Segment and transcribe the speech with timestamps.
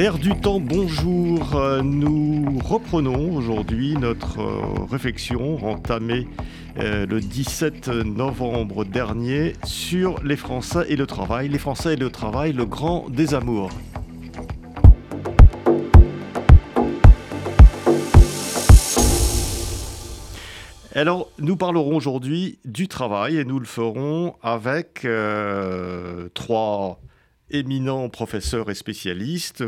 [0.00, 1.56] L'air du temps, bonjour.
[1.56, 6.26] Euh, Nous reprenons aujourd'hui notre euh, réflexion entamée
[6.78, 11.50] euh, le 17 novembre dernier sur les Français et le travail.
[11.50, 13.68] Les Français et le travail, le grand désamour.
[20.94, 25.06] Alors, nous parlerons aujourd'hui du travail et nous le ferons avec
[26.32, 26.98] trois
[27.50, 29.64] éminents professeurs et spécialistes.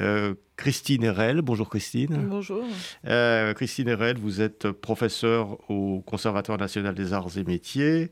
[0.00, 2.26] Euh, Christine Herel, bonjour Christine.
[2.28, 2.64] Bonjour.
[3.06, 8.10] Euh, Christine Herel, vous êtes professeure au Conservatoire national des arts et métiers,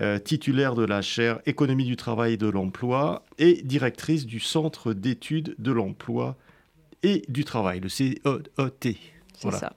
[0.00, 4.92] euh, titulaire de la chaire Économie du travail et de l'emploi et directrice du Centre
[4.92, 6.36] d'études de l'emploi
[7.02, 8.20] et du travail, le CET.
[9.38, 9.72] C'est ça.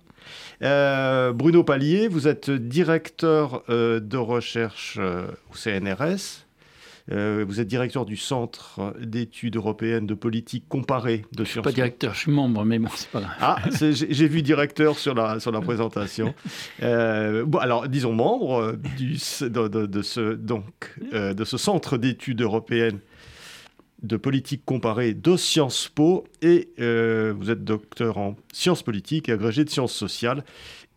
[0.61, 6.45] Euh, Bruno Pallier, vous êtes directeur euh, de recherche euh, au CNRS.
[7.11, 11.73] Euh, vous êtes directeur du Centre d'études européennes de politique comparée de Je suis pas
[11.73, 13.35] directeur, je suis membre, mais bon, c'est pas grave.
[13.41, 16.33] Ah, j'ai vu directeur sur la, sur la présentation.
[16.81, 21.57] Euh, bon, alors, disons membre euh, du, de, de- de ce, donc, euh, de ce
[21.57, 22.99] centre d'études européennes
[24.01, 29.33] de politique comparée de Sciences Po et euh, vous êtes docteur en sciences politiques et
[29.33, 30.43] agrégé de sciences sociales.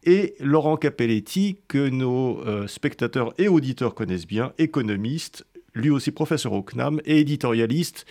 [0.05, 5.47] Et Laurent Capelletti, que nos euh, spectateurs et auditeurs connaissent bien, économiste,
[5.77, 8.07] lui aussi professeur au CNAM et éditorialiste.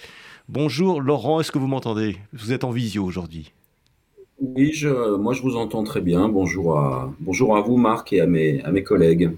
[0.47, 2.17] Bonjour Laurent, est-ce que vous m'entendez?
[2.31, 3.51] Vous êtes en visio aujourd'hui.
[4.39, 6.29] Oui, je, moi je vous entends très bien.
[6.29, 9.31] Bonjour à, bonjour à vous, Marc, et à mes, à mes collègues,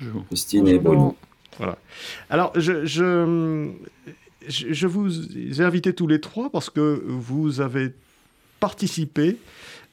[0.00, 0.26] Bonjour.
[0.26, 1.16] Christine et Bruno.
[2.30, 3.68] Alors, je, je,
[4.48, 7.90] je- je vous ai invités tous les trois parce que vous avez
[8.60, 9.36] participé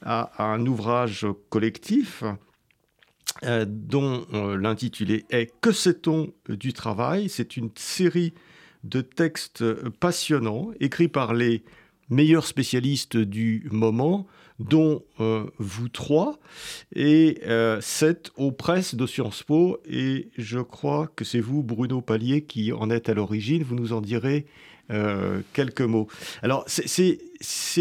[0.02, 2.22] à, à un ouvrage collectif
[3.44, 7.28] euh, dont euh, l'intitulé est Que sait-on du travail?
[7.28, 8.32] C'est une série
[8.84, 9.64] de textes
[10.00, 11.62] passionnants écrits par les
[12.10, 14.26] meilleurs spécialistes du moment,
[14.58, 16.38] dont euh, vous trois,
[16.94, 22.00] et euh, c'est aux presses de Sciences Po, et je crois que c'est vous, Bruno
[22.00, 23.62] Pallier, qui en êtes à l'origine.
[23.62, 24.46] Vous nous en direz
[24.90, 26.08] euh, quelques mots.
[26.42, 27.18] Alors, c'est-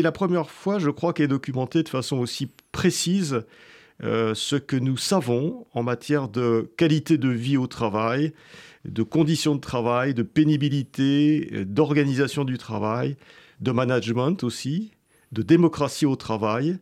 [0.02, 3.46] la première fois, je crois, qu'est documenté de façon aussi précise
[4.04, 8.34] euh, ce que nous savons en matière de qualité de vie au travail,
[8.86, 13.18] de conditions de travail, de pénibilité, euh, d'organisation du travail,
[13.60, 14.92] de management aussi,
[15.32, 16.78] de démocratie au travail,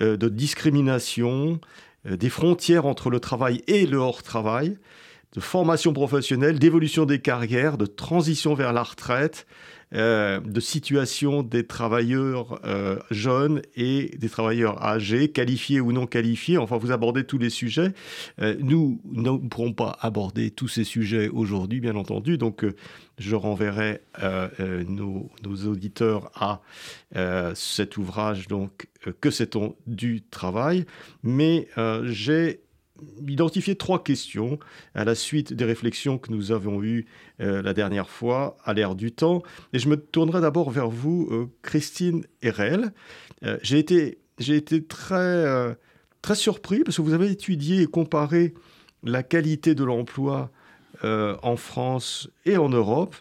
[0.00, 1.60] euh, de discrimination,
[2.04, 4.76] des frontières entre le travail et le hors-travail,
[5.34, 9.46] de formation professionnelle, d'évolution des carrières, de transition vers la retraite,
[9.94, 16.56] euh, de situation des travailleurs euh, jeunes et des travailleurs âgés, qualifiés ou non qualifiés.
[16.56, 17.92] Enfin, vous abordez tous les sujets.
[18.40, 22.38] Euh, nous ne pourrons pas aborder tous ces sujets aujourd'hui, bien entendu.
[22.38, 22.64] Donc,
[23.18, 24.00] je renverrai
[24.88, 26.62] nos, nos auditeurs à
[27.54, 28.88] cet ouvrage, donc,
[29.20, 30.86] Que sait-on du travail?
[31.22, 31.68] Mais
[32.04, 32.60] j'ai
[33.26, 34.58] identifié trois questions
[34.94, 37.06] à la suite des réflexions que nous avons eues
[37.40, 39.42] euh, la dernière fois à l'ère du temps.
[39.72, 42.92] Et je me tournerai d'abord vers vous, euh, Christine Herel.
[43.44, 45.74] Euh, j'ai été, été très, euh,
[46.20, 48.54] très surpris parce que vous avez étudié et comparé
[49.02, 50.50] la qualité de l'emploi
[51.02, 53.16] en France et en Europe.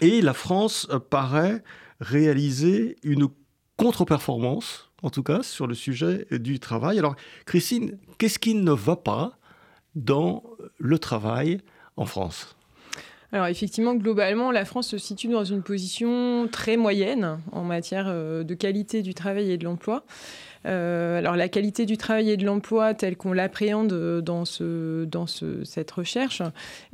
[0.00, 1.62] Et la France paraît
[2.00, 3.28] réaliser une
[3.76, 6.98] contre-performance, en tout cas, sur le sujet du travail.
[6.98, 7.16] Alors,
[7.46, 9.38] Christine, qu'est-ce qui ne va pas
[9.94, 10.42] dans
[10.78, 11.60] le travail
[11.96, 12.56] en France?
[13.30, 18.42] Alors effectivement, globalement, la France se situe dans une position très moyenne en matière euh,
[18.42, 20.04] de qualité du travail et de l'emploi.
[20.66, 25.26] Euh, alors la qualité du travail et de l'emploi telle qu'on l'appréhende dans, ce, dans
[25.26, 26.42] ce, cette recherche,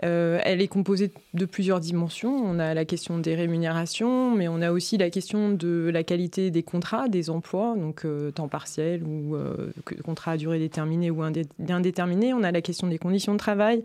[0.04, 2.34] euh, elle est composée de plusieurs dimensions.
[2.34, 6.50] On a la question des rémunérations, mais on a aussi la question de la qualité
[6.50, 9.36] des contrats, des emplois, donc euh, temps partiel ou
[10.04, 12.34] contrat à durée déterminée ou indé- indéterminée.
[12.34, 13.82] On a la question des conditions de travail,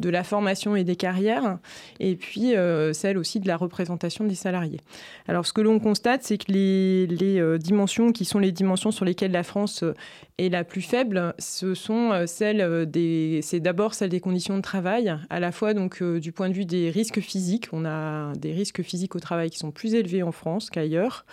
[0.00, 1.58] de la formation et des carrières,
[2.00, 2.54] et puis
[2.92, 4.80] celle aussi de la représentation des salariés.
[5.28, 9.04] Alors ce que l'on constate, c'est que les, les, dimensions qui sont les dimensions sur
[9.04, 9.84] lesquelles laquelle la France
[10.38, 15.14] est la plus faible, ce sont celles des, c'est d'abord celle des conditions de travail,
[15.28, 17.68] à la fois donc du point de vue des risques physiques.
[17.72, 21.24] On a des risques physiques au travail qui sont plus élevés en France qu'ailleurs.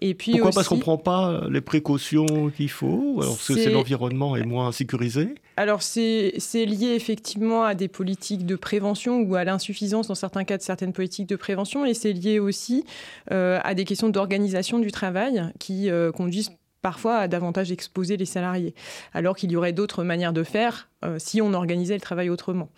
[0.00, 0.50] Et puis Pourquoi?
[0.52, 4.72] Parce qu'on ne prend pas les précautions qu'il faut, alors que c'est l'environnement est moins
[4.72, 5.34] sécurisé?
[5.56, 10.56] Alors c'est lié effectivement à des politiques de prévention ou à l'insuffisance dans certains cas
[10.56, 12.84] de certaines politiques de prévention et c'est lié aussi
[13.32, 16.52] euh, à des questions d'organisation du travail qui euh, conduisent
[16.82, 18.74] parfois à davantage exposer les salariés,
[19.12, 22.68] alors qu'il y aurait d'autres manières de faire euh, si on organisait le travail autrement.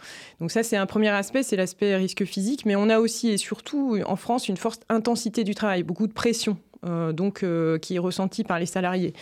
[0.41, 3.37] Donc ça, c'est un premier aspect, c'est l'aspect risque physique, mais on a aussi et
[3.37, 6.57] surtout en France une forte intensité du travail, beaucoup de pression
[6.87, 9.13] euh, donc, euh, qui est ressenti par les salariés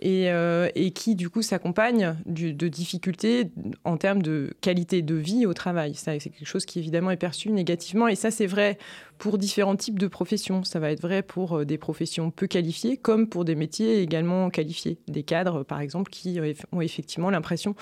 [0.00, 3.50] et, euh, et qui, du coup, s'accompagne de difficultés
[3.84, 5.94] en termes de qualité de vie au travail.
[5.94, 8.08] C'est quelque chose qui, évidemment, est perçu négativement.
[8.08, 8.78] Et ça, c'est vrai
[9.18, 10.62] pour différents types de professions.
[10.62, 14.98] Ça va être vrai pour des professions peu qualifiées comme pour des métiers également qualifiés.
[15.08, 16.38] Des cadres, par exemple, qui
[16.72, 17.74] ont effectivement l'impression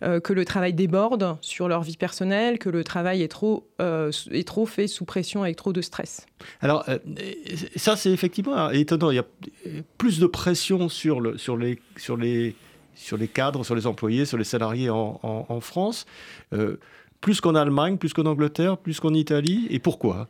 [0.00, 4.66] que le travail déborde sur leur vie personnelle, que le travail est trop, est trop
[4.66, 6.26] fait sous pression avec trop de stress.
[6.60, 6.84] Alors,
[7.74, 9.10] ça, c'est effectivement étonnant.
[9.10, 9.26] Il y a
[9.98, 12.54] plus de pression sur, le, sur, les, sur, les,
[12.94, 16.06] sur les cadres, sur les employés, sur les salariés en, en, France,
[16.52, 16.78] euh,
[17.20, 19.66] plus qu'en Allemagne, plus qu'en Angleterre, plus qu'en Italie.
[19.70, 20.28] Et pourquoi?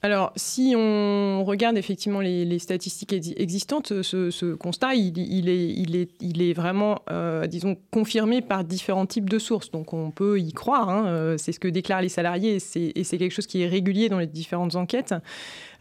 [0.00, 6.40] Alors, si on regarde effectivement les, statistiques existantes, ce, constat, il, est, il, est, il,
[6.40, 9.72] est, vraiment, euh, disons, confirmé par différents types de sources.
[9.72, 10.88] Donc, on peut y croire.
[10.88, 14.08] Hein, euh, c'est ce que déclarent les salariés et c'est quelque chose qui est régulier
[14.08, 15.14] dans les différentes enquêtes.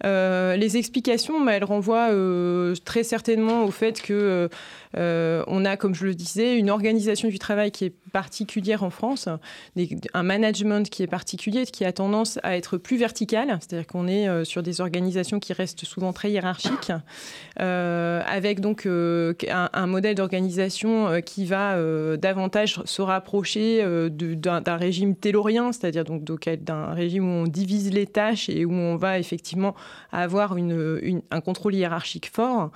[0.06, 4.50] Euh, les explications, bah, elles renvoient euh, très certainement au fait que
[4.96, 8.90] euh, on a, comme je le disais, une organisation du travail qui est particulière en
[8.90, 9.28] France,
[10.14, 14.46] un management qui est particulier, qui a tendance à être plus vertical, c'est-à-dire qu'on est
[14.46, 16.92] sur des organisations qui restent souvent très hiérarchiques,
[17.58, 21.78] avec donc un, modèle d'organisation qui va
[22.18, 28.50] davantage se rapprocher d'un régime taylorien, c'est-à-dire donc d'un régime où on divise les tâches
[28.50, 29.76] et où on va effectivement
[30.12, 32.72] avoir un contrôle hiérarchique fort.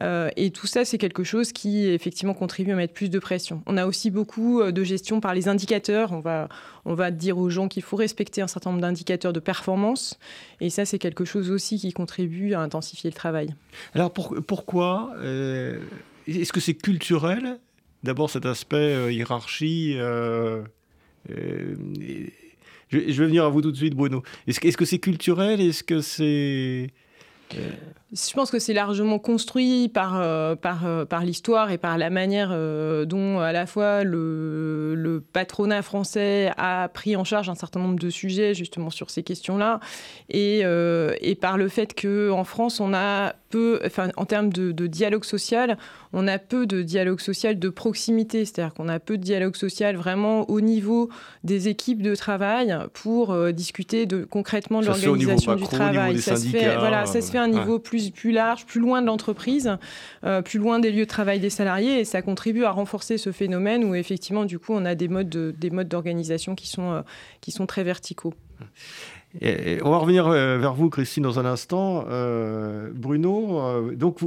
[0.00, 3.62] Euh, et tout ça, c'est quelque chose qui, effectivement, contribue à mettre plus de pression.
[3.66, 6.12] On a aussi beaucoup euh, de gestion par les indicateurs.
[6.12, 6.48] On va,
[6.84, 10.18] on va dire aux gens qu'il faut respecter un certain nombre d'indicateurs de performance.
[10.60, 13.54] Et ça, c'est quelque chose aussi qui contribue à intensifier le travail.
[13.94, 15.80] Alors, pourquoi euh,
[16.26, 17.58] Est-ce que c'est culturel
[18.04, 19.98] D'abord, cet aspect hiérarchie.
[22.90, 24.22] Je, vais venir à vous tout de suite, Bruno.
[24.46, 25.60] Est-ce que c'est culturel?
[25.60, 26.90] Est-ce que c'est...
[27.54, 27.70] Euh,
[28.10, 32.08] je pense que c'est largement construit par, euh, par, euh, par l'histoire et par la
[32.08, 37.54] manière euh, dont à la fois le, le, patronat français a pris en charge un
[37.54, 39.80] certain nombre de sujets justement sur ces questions-là.
[40.30, 44.86] Et, et par le fait qu'en France on a peu, enfin en termes de, de,
[44.86, 45.76] dialogue social,
[46.12, 49.96] on a peu de dialogue social de proximité, c'est-à-dire qu'on a peu de dialogue social
[49.96, 51.08] vraiment au niveau
[51.44, 56.20] des équipes de travail pour discuter de, concrètement de l'organisation du travail.
[56.20, 59.00] Ça, se fait, voilà, ça se fait à un niveau plus plus, large, plus loin
[59.02, 59.76] de l'entreprise,
[60.24, 63.32] euh, plus loin des lieux de travail des salariés, et ça contribue à renforcer ce
[63.32, 67.02] phénomène où effectivement, du coup, on a des modes des modes d'organisation euh,
[67.40, 68.34] qui sont très verticaux
[69.42, 72.06] on va revenir euh, vers vous, Christine, dans un instant.
[72.08, 74.18] Euh, Bruno, euh, donc,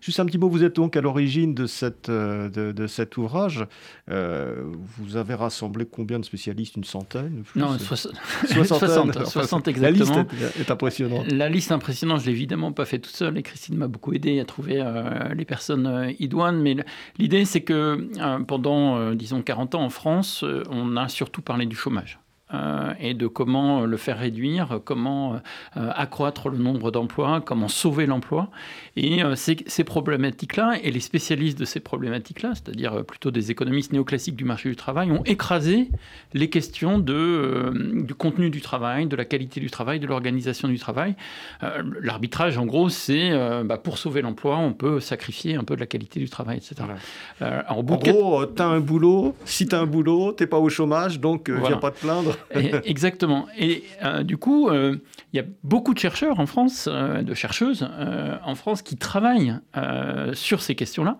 [0.00, 3.66] juste un petit mot, vous êtes donc à l'origine de, cette, de, cet ouvrage.
[4.06, 6.76] vous avez rassemblé combien de spécialistes?
[6.76, 9.80] Une centaine Non, 60, 60, exactement.
[9.80, 11.32] La liste est, impressionnante.
[11.32, 12.20] La liste est impressionnante.
[12.20, 14.84] Je l'ai évidemment pas fait toute seule et Christine m'a beaucoup aidé à trouver
[15.34, 16.60] les personnes idoines.
[16.60, 16.76] Mais
[17.18, 18.08] l'idée, c'est que
[18.44, 22.18] pendant, disons, 40 ans en France, on a surtout parlé du chômage.
[22.54, 25.34] Euh, et de comment le faire réduire, comment
[25.76, 28.48] euh, accroître le nombre d'emplois, comment sauver l'emploi.
[28.96, 33.92] Et euh, ces, ces problématiques-là, et les spécialistes de ces problématiques-là, c'est-à-dire plutôt des économistes
[33.92, 35.90] néoclassiques du marché du travail, ont écrasé
[36.32, 37.70] les questions de,
[38.06, 41.16] du contenu du travail, de la qualité du travail, de l'organisation du travail.
[42.00, 43.30] L'arbitrage, en gros, c'est
[43.64, 46.88] bah, pour sauver l'emploi, on peut sacrifier un peu de la qualité du travail, etc.
[47.40, 50.68] en, gros, tu as un boulot, si tu as un boulot, tu n'es pas au
[50.68, 52.37] chômage, donc viens pas te plaindre.
[52.84, 53.46] Exactement.
[53.56, 54.96] Et euh, du coup, euh,
[55.32, 57.88] il y a beaucoup de chercheurs en France, euh, de chercheuses
[58.44, 59.56] en France, qui travaillent
[60.32, 61.18] sur ces questions-là.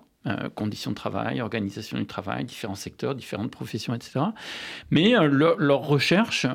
[0.55, 4.21] Conditions de travail, organisation du travail, différents secteurs, différentes professions, etc.
[4.91, 6.47] Mais leurs recherches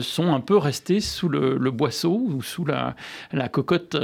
[0.00, 2.94] sont un peu restées sous le, boisseau ou sous la,
[3.50, 3.96] cocotte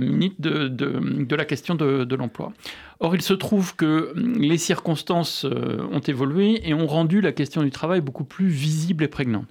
[0.00, 2.52] minute de, la question de, l'emploi.
[3.00, 7.62] Or, il se trouve que les circonstances euh, ont évolué et ont rendu la question
[7.62, 9.46] du travail beaucoup plus visible et prégnante.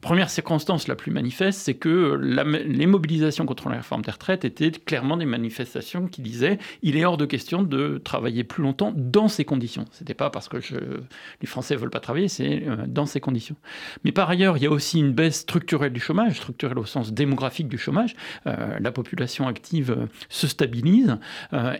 [0.00, 4.70] Première circonstance la plus manifeste, c'est que les mobilisations contre la réforme des retraites étaient
[4.70, 9.28] clairement des manifestations qui disaient il est hors de question de travailler plus longtemps dans
[9.28, 9.84] ces conditions.
[9.92, 13.20] Ce n'était pas parce que les Français ne veulent pas travailler, c'est euh, dans ces
[13.20, 13.56] conditions.
[14.04, 17.12] Mais par ailleurs, il y a aussi une baisse structurelle du chômage, structurelle au sens
[17.12, 18.14] démographique du chômage.
[18.46, 21.16] Euh, la population active euh, se stabilise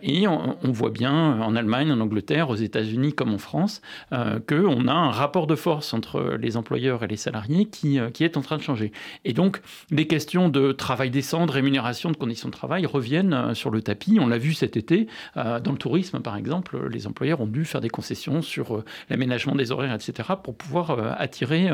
[0.03, 3.81] et on, voit bien en Allemagne, en Angleterre, aux États-Unis comme en France,
[4.11, 8.37] qu'on a un rapport de force entre les employeurs et les salariés qui qui est
[8.37, 8.93] en train de changer.
[9.25, 9.61] Et donc,
[9.91, 13.83] les questions de travail décent, de rémunération, de conditions de travail reviennent euh, sur le
[13.83, 14.19] tapis.
[14.21, 17.65] On l'a vu cet été, euh, dans le tourisme, par exemple, les employeurs ont dû
[17.65, 21.69] faire des concessions sur euh, l'aménagement des horaires, etc., pour pouvoir attirer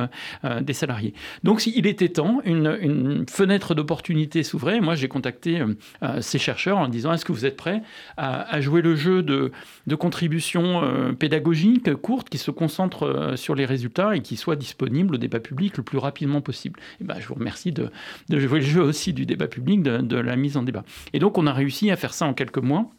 [0.61, 1.15] des salariés.
[1.43, 4.81] Donc, il était temps, une, fenêtre d'opportunité s'ouvrait.
[4.81, 5.61] Moi, j'ai contacté
[6.21, 7.83] ces chercheurs en disant, est-ce que vous êtes prêts
[8.17, 9.53] à, jouer le jeu de,
[9.87, 15.19] de contributions pédagogiques courtes qui se concentrent sur les résultats et qui soient disponibles au
[15.19, 16.81] débat public le plus rapidement possible.
[17.01, 17.91] Et ben, je vous remercie de,
[18.31, 20.85] jouer le jeu aussi du débat public, de la mise en débat.
[21.13, 22.91] Et donc on a réussi à faire ça en quelques mois.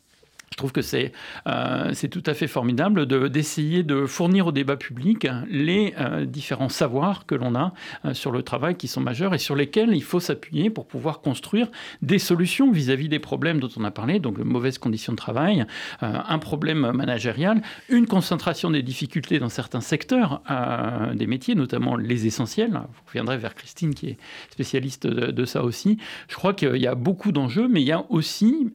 [0.53, 1.13] Je trouve que c'est
[1.47, 7.25] euh, tout à fait formidable d'essayer de, fournir au débat public les euh, différents savoirs
[7.25, 7.73] que l'on a
[8.05, 11.21] euh, sur le travail qui sont majeurs et sur lesquels il faut s'appuyer pour pouvoir
[11.21, 11.71] construire
[12.03, 15.65] des solutions vis-à-vis des problèmes dont on a parlé, donc de mauvaises conditions de travail,
[16.01, 20.43] un problème managérial, une concentration des difficultés dans certains secteurs
[21.13, 22.71] des métiers, notamment les essentiels.
[22.73, 24.17] Vous reviendrez vers Christine qui est
[24.51, 25.97] spécialiste de ça aussi.
[26.27, 28.73] Je crois qu'il y a beaucoup d'enjeux, mais il y a aussi,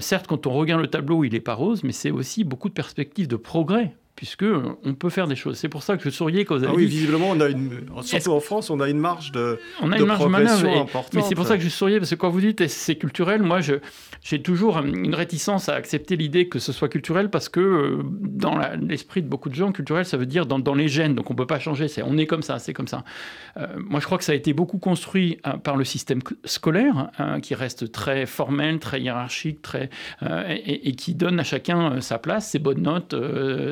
[0.00, 2.74] certes, quand on regarde le tableau, il n'est pas rose, mais c'est aussi beaucoup de
[2.74, 4.44] perspectives de progrès puisque
[4.84, 5.56] on peut faire des choses.
[5.56, 7.86] C'est pour ça que je souriais quand vous avez ah oui, visiblement, on a une,
[8.02, 11.34] surtout en France, on a une marge de, on a une marge manœuvre, Mais c'est
[11.34, 13.60] pour ça que je souriais, parce que quand vous dites c'est culturel, moi,
[14.22, 18.58] j'ai toujours une réticence à accepter l'idée que ce soit culturel, parce que euh, dans
[18.80, 21.34] l'esprit de beaucoup de gens, culturel, ça veut dire dans, dans les gènes, donc on
[21.34, 23.04] ne peut pas changer, c'est on est comme ça, c'est comme ça.
[23.56, 27.10] Euh, moi, je crois que ça a été beaucoup construit euh, par le système scolaire,
[27.18, 29.90] hein, qui reste très formel, très hiérarchique, très,
[30.22, 33.14] et, et, qui donne à chacun sa place, ses bonnes notes,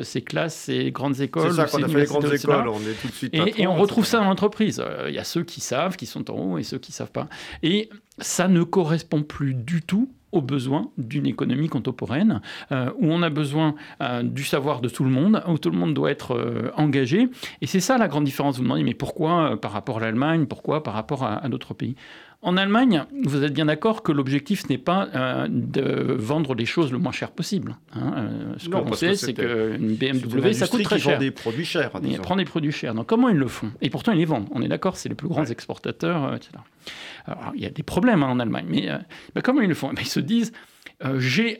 [0.03, 1.51] ses classes, ces grandes écoles.
[1.51, 3.33] C'est ça qu'on a fait les grandes écoles, on est tout de suite.
[3.33, 4.81] Et, et on retrouve ça en entreprise.
[4.83, 6.95] Euh, il y a ceux qui savent, qui sont en haut, et ceux qui ne
[6.95, 7.27] savent pas.
[7.61, 13.21] Et ça ne correspond plus du tout aux besoins d'une économie contemporaine, euh, où on
[13.21, 16.71] a besoin euh, du savoir de tout le monde, où tout le monde doit être
[16.77, 17.27] engagé.
[17.61, 18.55] Et c'est ça la grande différence.
[18.55, 21.95] Vous me demandez, mais pourquoi par rapport à l'Allemagne, pourquoi par rapport à d'autres pays?
[22.43, 26.91] En Allemagne, vous êtes bien d'accord que l'objectif n'est pas euh, de vendre les choses
[26.91, 27.77] le moins cher possible.
[27.93, 28.13] Hein.
[28.17, 31.19] Euh, ce qu'on sait, c'est qu'une BMW, ça coûte très cher.
[31.19, 31.91] des produits chers.
[32.03, 32.95] Ils prend des produits chers.
[32.95, 33.71] Donc comment ils le font?
[33.81, 34.47] Et pourtant, ils les vendent.
[34.51, 36.53] On est d'accord, c'est les plus grands exportateurs, euh, etc.
[37.25, 38.89] Alors, il y a des problèmes hein, en Allemagne, mais
[39.35, 39.89] bah, comment ils le font?
[39.91, 40.51] Eh ben, Ils se disent,
[41.17, 41.57] j'ai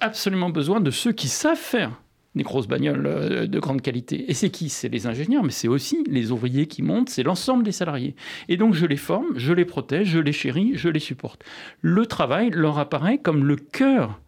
[0.00, 1.92] absolument besoin de ceux qui savent faire
[2.34, 4.30] des grosses bagnoles euh, de grande qualité.
[4.30, 4.68] Et c'est qui?
[4.68, 8.14] C'est les ingénieurs, mais c'est aussi les ouvriers qui montent, c'est l'ensemble des salariés.
[8.48, 11.44] Et donc je les forme, je les protège, je les chéris, je les supporte.
[11.80, 14.20] Le travail leur apparaît comme le cœur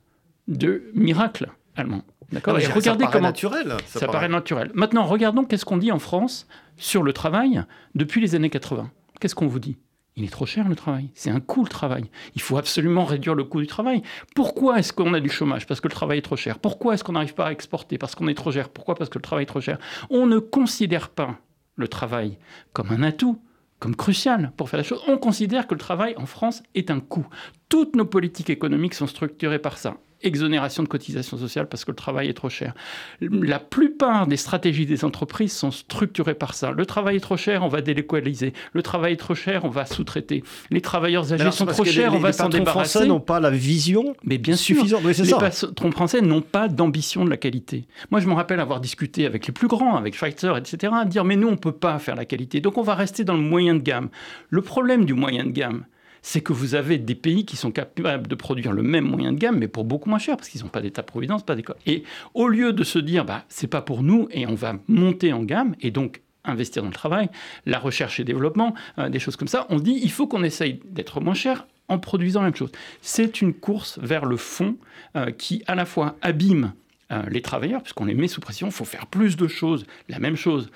[0.49, 2.03] de miracle allemand.
[2.33, 2.59] D'accord?
[2.59, 3.77] Et regardez ça comment naturel.
[3.87, 4.71] Ça, paraît naturel.
[4.75, 6.47] Maintenant, regardons qu'est-ce qu'on dit en France
[6.77, 7.63] sur le travail
[7.95, 8.91] depuis les années 80.
[9.21, 9.77] Qu'est-ce qu'on vous dit?
[10.17, 11.11] Il est trop cher le travail.
[11.15, 12.05] C'est un coût le travail.
[12.37, 14.03] Il faut absolument réduire le coût du travail.
[14.35, 16.61] Pourquoi est-ce qu'on a du chômage Parce que le travail est trop cher?
[16.61, 18.69] Pourquoi est-ce qu'on n'arrive pas à exporter Parce qu'on est trop cher?
[18.69, 19.79] Pourquoi Parce que le travail est trop cher?
[20.11, 21.39] On ne considère pas
[21.75, 22.39] le travail
[22.73, 23.41] comme un atout,
[23.81, 25.03] comme crucial pour faire la chose.
[25.09, 27.27] On considère que le travail en France est un coût.
[27.69, 31.97] Toutes nos politiques économiques sont structurées par ça exonération de cotisations sociales parce que le
[31.97, 32.75] travail est trop cher.
[33.21, 36.73] La plupart des stratégies des entreprises sont structurées par ça.
[36.73, 38.53] Le travail est trop cher, on va délocaliser.
[38.73, 40.43] Le travail est trop cher, on va sous-traiter.
[40.71, 42.79] Les travailleurs âgés sont trop chers, on va s'en débarrasser.
[42.79, 45.03] Les Français n'ont pas la vision mais bien suffisante.
[45.05, 47.87] les patrons français n'ont pas d'ambition de la qualité.
[48.11, 51.25] Moi, je me rappelle avoir discuté avec les plus grands, avec Schweitzer, etc., à dire
[51.25, 52.61] mais nous, on ne peut pas faire la qualité.
[52.61, 54.09] Donc, on va rester dans le moyen de gamme.
[54.51, 55.85] Le problème du moyen de gamme,
[56.25, 59.39] c'est que vous avez des pays qui sont capables de produire le même moyen de
[59.39, 61.77] gamme, mais pour beaucoup moins cher, parce qu'ils n'ont pas d'État-providence, pas d'école.
[61.85, 62.03] Et
[62.33, 65.43] au lieu de se dire, bah, c'est pas pour nous, et on va monter en
[65.43, 67.29] gamme, et donc investir dans le travail,
[67.67, 70.81] la recherche et développement, euh, des choses comme ça, on dit, il faut qu'on essaye
[70.87, 72.73] d'être moins cher en produisant la même chose.
[73.03, 74.77] C'est une course vers le fond
[75.17, 76.73] euh, qui, à la fois, abîme
[77.13, 80.19] euh, les travailleurs, puisqu'on les met sous pression, il faut faire plus de choses, la
[80.19, 80.71] même chose,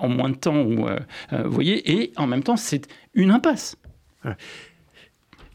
[0.00, 0.88] en moins de temps, vous
[1.44, 3.76] voyez, et en même temps, c'est une impasse.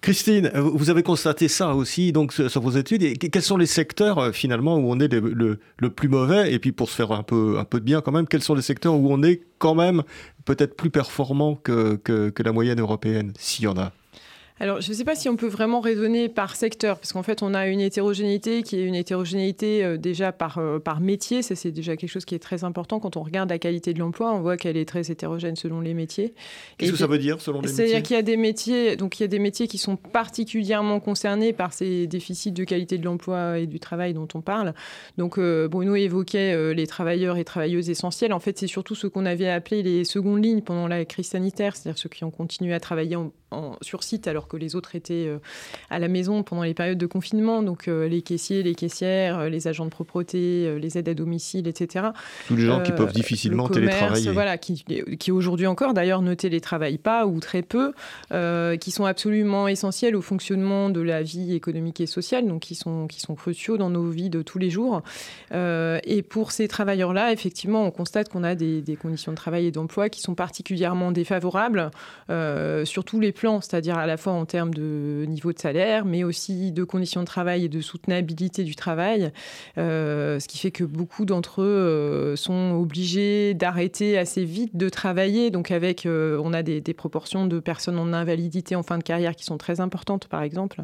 [0.03, 3.17] Christine, vous avez constaté ça aussi donc sur vos études.
[3.17, 5.57] Quels sont les secteurs euh, finalement où on est le,
[5.89, 6.51] plus mauvais?
[6.51, 8.53] Et puis pour se faire un peu, un peu de bien quand même, quels sont
[8.53, 10.03] les secteurs où on est quand même
[10.43, 13.93] peut-être plus performant que, que, la moyenne européenne, s'il y en a?
[14.59, 17.41] Alors, je ne sais pas si on peut vraiment raisonner par secteur, parce qu'en fait,
[17.41, 21.41] on a une hétérogénéité qui est une hétérogénéité euh, déjà par, euh, par métier.
[21.41, 22.99] Ça, c'est déjà quelque chose qui est très important.
[22.99, 25.95] Quand on regarde la qualité de l'emploi, on voit qu'elle est très hétérogène selon les
[25.95, 26.35] métiers.
[26.77, 29.19] Qu'est-ce que ça veut dire selon les métiers C'est-à-dire qu'il y a des métiers, donc
[29.19, 33.05] il y a des métiers qui sont particulièrement concernés par ces déficits de qualité de
[33.05, 34.75] l'emploi et du travail dont on parle.
[35.17, 38.33] Donc, euh, Bruno évoquait les travailleurs et travailleuses essentielles.
[38.33, 41.75] En fait, c'est surtout ce qu'on avait appelé les secondes lignes pendant la crise sanitaire,
[41.75, 43.31] c'est-à-dire ceux qui ont continué à travailler en,
[43.81, 45.39] sur site alors que les autres étaient euh,
[45.89, 47.63] à la maison pendant les périodes de confinement.
[47.63, 51.67] Donc euh, les caissiers, les caissières, euh, les agents de propreté, les aides à domicile,
[51.67, 52.07] etc.
[52.47, 54.31] Tous les gens qui peuvent difficilement télétravailler.
[54.31, 54.83] Voilà, qui,
[55.19, 57.93] qui aujourd'hui encore d'ailleurs ne télétravaillent pas ou très peu,
[58.77, 63.07] qui sont absolument essentiels au fonctionnement de la vie économique et sociale, donc qui sont,
[63.07, 65.01] qui sont cruciaux dans nos vies de tous les jours.
[65.51, 69.71] et pour ces travailleurs-là, effectivement, on constate qu'on a des, des, conditions de travail et
[69.71, 71.91] d'emploi qui sont particulièrement défavorables
[72.85, 76.71] sur tous les c'est-à-dire à la fois en termes de niveau de salaire, mais aussi
[76.71, 79.31] de conditions de travail et de soutenabilité du travail,
[79.77, 84.89] euh, ce qui fait que beaucoup d'entre eux euh, sont obligés d'arrêter assez vite de
[84.89, 85.51] travailler.
[85.51, 89.35] Donc avec, euh, on a des, proportions de personnes en invalidité en fin de carrière
[89.35, 90.81] qui sont très importantes, par exemple.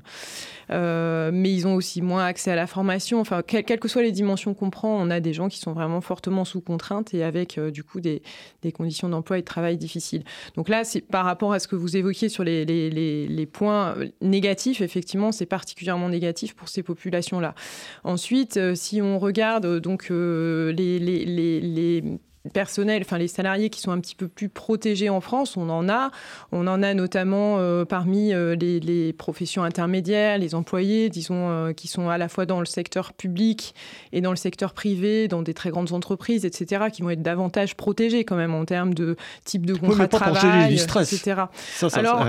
[0.69, 3.19] mais ils ont aussi moins accès à la formation.
[3.19, 6.01] Enfin, quelles que soient les dimensions qu'on prend, on a des gens qui sont vraiment
[6.01, 8.21] fortement sous contrainte et avec du coup des,
[8.63, 10.23] des conditions d'emploi et de travail difficiles.
[10.55, 14.81] Donc là, c'est par rapport à ce que vous évoquiez sur les les, points négatifs,
[14.81, 17.55] effectivement, c'est particulièrement négatif pour ces populations-là.
[18.03, 22.03] Ensuite, euh, si on regarde euh, donc euh, les,
[22.45, 25.69] les personnels, enfin les salariés qui sont un petit peu plus protégés en France, on
[25.69, 26.11] en a.
[26.53, 31.87] On en a notamment euh, parmi euh, les, professions intermédiaires, les employés, disons, euh, qui
[31.87, 33.75] sont à la fois dans le secteur public
[34.13, 37.75] et dans le secteur privé, dans des très grandes entreprises, etc., qui vont être davantage
[37.75, 41.43] protégés quand même en termes de type de contrat de travail, etc.
[41.93, 42.25] Alors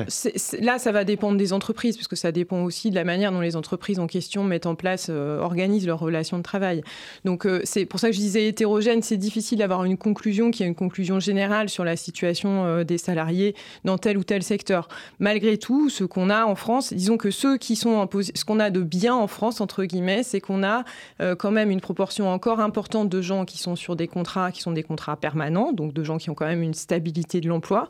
[0.61, 3.55] là, ça va dépendre des entreprises, puisque ça dépend aussi de la manière dont les
[3.55, 6.83] entreprises en question mettent en place, organisent leurs relations de travail.
[7.25, 10.67] Donc c'est pour ça que je disais hétérogène, c'est difficile d'avoir une conclusion qui est
[10.67, 13.55] une conclusion générale sur la situation euh, des salariés
[13.85, 14.89] dans tel ou tel secteur.
[15.21, 18.71] Malgré tout, ce qu'on a en France, disons que ceux qui sont ce qu'on a
[18.71, 20.85] de bien en France, entre guillemets, c'est qu'on a
[21.21, 24.63] euh, quand même une proportion encore importante de gens qui sont sur des contrats, qui
[24.63, 27.89] sont des contrats permanents, donc de gens qui ont quand même une stabilité de l'emploi,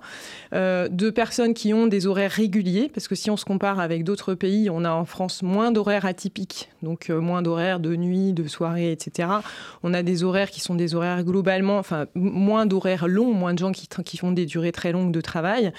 [0.52, 4.04] euh, de personnes qui ont des horaires réguliers, parce que si on se compare avec
[4.04, 8.46] d'autres pays, on a en France moins d'horaires atypiques, donc moins d'horaires de nuit, de
[8.46, 9.28] soirée, etc.
[9.82, 13.58] On a des horaires qui sont des horaires globalement, enfin moins d'horaires longs, moins de
[13.58, 15.72] gens qui, font des durées très longues de travail.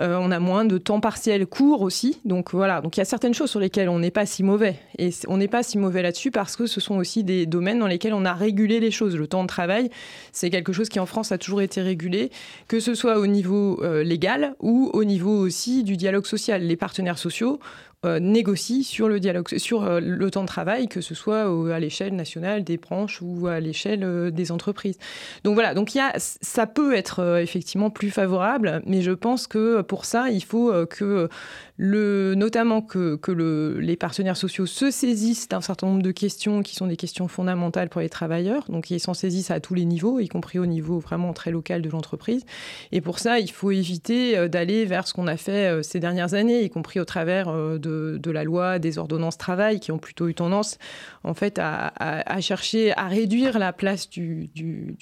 [0.00, 2.20] Euh, on a moins de temps partiel court aussi.
[2.24, 4.76] Donc voilà, donc il y a certaines choses sur lesquelles on n'est pas si mauvais.
[4.98, 7.86] Et on n'est pas si mauvais là-dessus parce que ce sont aussi des domaines dans
[7.86, 9.16] lesquels on a régulé les choses.
[9.16, 9.90] Le temps de travail,
[10.32, 12.30] c'est quelque chose qui en France a toujours été régulé,
[12.68, 16.62] que ce soit au niveau euh, légal ou au niveau aussi du dialogue social.
[16.62, 17.60] Les partenaires sociaux
[18.04, 22.14] euh, négocie sur le dialogue, sur le temps de travail, que ce soit à l'échelle
[22.14, 24.98] nationale des branches ou à l'échelle des entreprises.
[25.42, 30.28] Donc voilà, donc ça peut être effectivement plus favorable, mais je pense que pour ça,
[30.30, 31.28] il faut que
[31.76, 36.62] le, notamment que, que le, les partenaires sociaux se saisissent d'un certain nombre de questions
[36.62, 39.84] qui sont des questions fondamentales pour les travailleurs, donc ils s'en saisissent à tous les
[39.84, 42.44] niveaux, y compris au niveau vraiment très local de l'entreprise.
[42.92, 46.62] Et pour ça, il faut éviter d'aller vers ce qu'on a fait ces dernières années,
[46.62, 50.34] y compris au travers de de, la loi, des ordonnances travail, qui ont plutôt eu
[50.34, 50.78] tendance
[51.22, 54.50] en fait à, chercher à réduire la place du,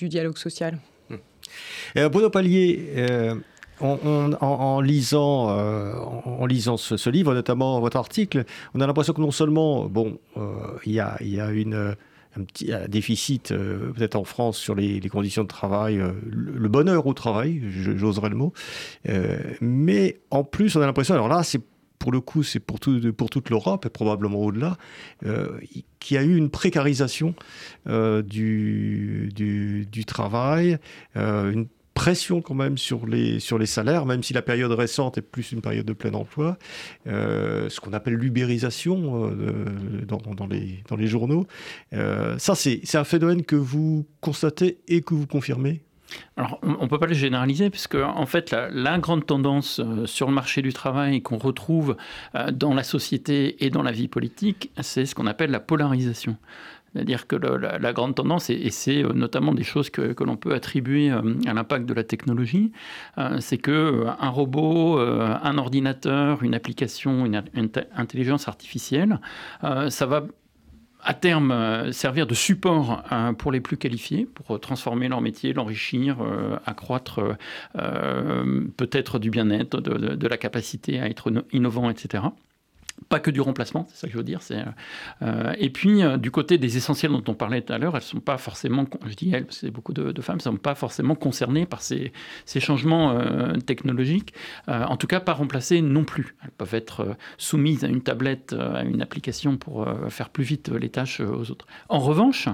[0.00, 0.51] dialogue social.
[1.10, 1.18] Hum.
[1.96, 3.34] Euh, Bruno Pallier, euh,
[3.80, 9.32] en, lisant, euh, en, lisant ce, livre, notamment votre article, on a l'impression que non
[9.32, 10.18] seulement, bon,
[10.86, 11.96] il y a, une
[12.34, 17.60] un petit déficit peut-être en France sur les, conditions de travail, le, bonheur au travail,
[17.68, 18.52] j'oserais le mot,
[19.60, 21.60] mais en plus on a l'impression, alors là c'est
[22.02, 24.76] pour le coup, c'est pour, tout, pour toute l'Europe et probablement au-delà,
[25.24, 25.60] euh,
[26.00, 27.36] qu'il y a eu une précarisation
[27.86, 29.30] euh, du,
[30.04, 30.78] travail,
[31.16, 35.52] euh, une pression quand même sur les, salaires, même si la période récente est plus
[35.52, 36.58] une période de plein emploi,
[37.06, 39.30] ce qu'on appelle l'ubérisation
[40.08, 41.46] dans, dans, les, dans les journaux.
[41.92, 45.84] ça, c'est un phénomène que vous constatez et que vous confirmez
[46.36, 50.28] alors, on ne peut pas le généraliser, puisque en fait, la, grande tendance euh, sur
[50.28, 51.96] le marché du travail qu'on retrouve
[52.34, 56.36] euh, dans la société et dans la vie politique, c'est ce qu'on appelle la polarisation.
[56.94, 61.10] C'est-à-dire que la, grande tendance, et, c'est euh, notamment des choses que, l'on peut attribuer
[61.10, 62.72] à l'impact de la technologie,
[63.40, 67.42] c'est que un robot, un ordinateur, une application, une,
[67.96, 69.20] intelligence artificielle,
[69.62, 70.24] ça va
[71.02, 73.02] à terme servir de support
[73.38, 76.16] pour les plus qualifiés, pour transformer leur métier, l'enrichir,
[76.64, 77.20] accroître
[77.74, 82.24] peut-être du bien-être, de, la capacité à être innovant, etc
[83.08, 84.40] pas que du remplacement, c'est ça que je veux dire.
[85.22, 88.02] Euh, et puis, euh, du côté des essentiels dont on parlait tout à l'heure, elles
[88.02, 91.14] ne sont pas forcément, je dis elles, parce beaucoup de, femmes, ne sont pas forcément
[91.14, 92.12] concernées par ces,
[92.58, 94.34] changements euh, technologiques,
[94.68, 96.36] en tout cas pas remplacées non plus.
[96.42, 100.88] Elles peuvent être soumises à une tablette, à une application pour faire plus vite les
[100.88, 101.66] tâches aux autres.
[101.88, 102.48] En revanche,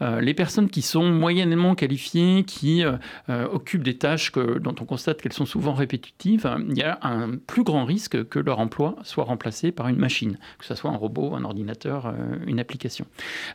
[0.00, 2.82] les personnes qui sont moyennement qualifiées, qui
[3.28, 7.36] occupent des tâches que, dont on constate qu'elles sont souvent répétitives, il y a un
[7.36, 10.96] plus grand risque que leur emploi soit remplacé par une machine, que ce soit un
[10.96, 12.12] robot, un ordinateur, euh,
[12.46, 13.06] une application.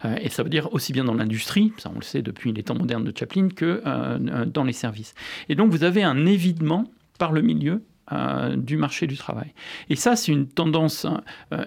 [0.03, 2.63] Euh, et ça veut dire aussi bien dans l'industrie, ça on le sait depuis les
[2.63, 5.13] temps modernes de Chaplin, que euh, dans les services.
[5.49, 6.85] Et donc vous avez un évidement
[7.17, 7.83] par le milieu
[8.55, 9.51] du marché du travail.
[9.89, 11.07] Et ça, c'est une tendance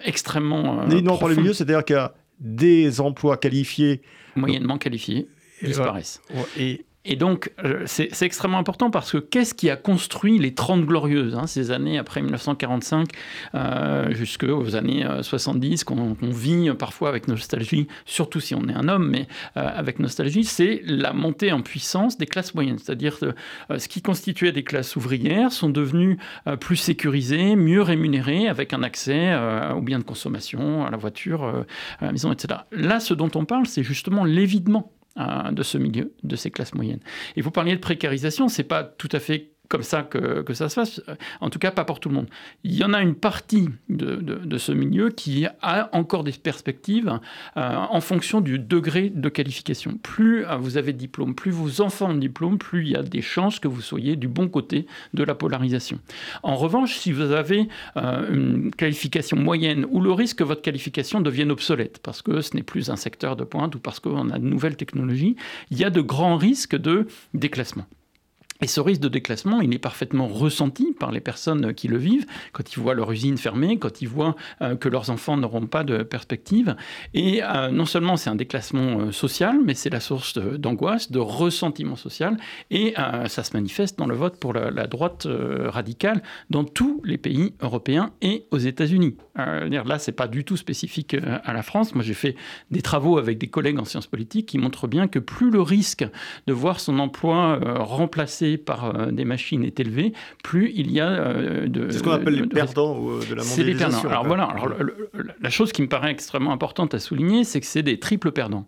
[0.05, 0.85] extrêmement.
[0.87, 4.01] non, par le milieu, c'est-à-dire qu'il y a des emplois qualifiés.
[4.37, 5.27] Moyennement qualifiés
[5.61, 6.21] disparaissent.
[6.57, 10.85] Et, et donc, euh, c'est extrêmement important parce que qu'est-ce qui a construit les 30
[10.85, 13.07] glorieuses, hein, ces années après 1945
[13.55, 18.89] euh, jusqu'aux années 70, euh, qu'on vit parfois avec nostalgie, surtout si on est un
[18.89, 22.79] homme, mais euh, avec nostalgie, c'est la montée en puissance des classes moyennes.
[22.79, 26.17] C'est-à-dire ce qui constituait des classes ouvrières sont devenues
[26.59, 29.33] plus sécurisées, mieux rémunérées, avec un accès
[29.73, 31.65] aux biens de consommation, à la voiture,
[31.99, 32.61] à la maison, etc.
[32.71, 36.73] Là, ce dont on parle, c'est justement l'évidement euh, de ce milieu, de ces classes
[36.73, 37.01] moyennes.
[37.35, 40.73] Et vous parliez de précarisation, c'est pas tout à fait comme ça que, ça se
[40.73, 41.01] fasse,
[41.41, 42.27] en tout cas pas pour tout le monde.
[42.63, 47.19] Il y en a une partie de, ce milieu qui a encore des perspectives
[47.55, 49.97] euh, en fonction du degré de qualification.
[50.01, 52.95] Plus euh, vous avez de diplôme, plus vos enfants ont de diplôme, plus il y
[52.95, 55.99] a des chances que vous soyez du bon côté de la polarisation.
[56.41, 61.21] En revanche, si vous avez euh, une qualification moyenne ou le risque que votre qualification
[61.21, 64.39] devienne obsolète parce que ce n'est plus un secteur de pointe ou parce qu'on a
[64.39, 65.35] de nouvelles technologies,
[65.69, 67.85] il y a de grands risques de déclassement.
[68.61, 72.25] Et ce risque de déclassement, il est parfaitement ressenti par les personnes qui le vivent,
[72.51, 75.85] quand ils voient leur usine fermée, quand ils voient euh, que leurs enfants n'auront pas
[75.85, 76.75] de perspective.
[77.13, 81.19] Et euh, non seulement c'est un déclassement euh, social, mais c'est la source d'angoisse, de
[81.19, 82.35] ressentiment social,
[82.69, 82.93] et
[83.27, 85.27] ça se manifeste dans le vote pour la, la droite
[85.65, 89.15] radicale dans tous les pays européens et aux États-Unis.
[89.69, 91.95] Là, c'est pas du tout spécifique à la France.
[91.95, 92.35] Moi, j'ai fait
[92.71, 96.05] des travaux avec des collègues en sciences politiques qui montrent bien que plus le risque
[96.47, 101.09] de voir son emploi remplacé par euh, des machines est élevé, plus il y a
[101.09, 101.89] euh, de.
[101.89, 103.55] C'est ce qu'on appelle les perdants euh, de la mondialisation.
[103.55, 104.09] C'est les perdants.
[104.09, 104.55] Alors voilà,
[105.41, 108.65] la chose qui me paraît extrêmement importante à souligner, c'est que c'est des triples perdants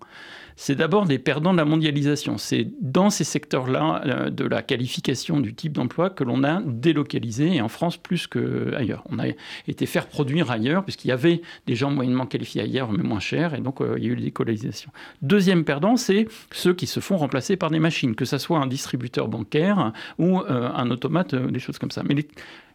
[0.62, 2.38] c'est d'abord des perdants de la mondialisation.
[2.38, 7.56] C'est dans ces secteurs-là euh, de la qualification du type d'emploi que l'on a délocalisé,
[7.56, 9.04] et en France plus qu'ailleurs.
[9.10, 9.24] On a
[9.67, 13.56] été faire produire ailleurs, puisqu'il y avait des gens moyennement qualifiés ailleurs, mais moins chers,
[13.56, 14.91] et donc euh, il y a eu des décolonisations.
[15.24, 18.67] Deuxième perdant, c'est ceux qui se font remplacer par des machines, que ce soit un
[18.67, 22.04] distributeur bancaire ou euh, un automate, des choses comme ça.
[22.08, 22.24] Mais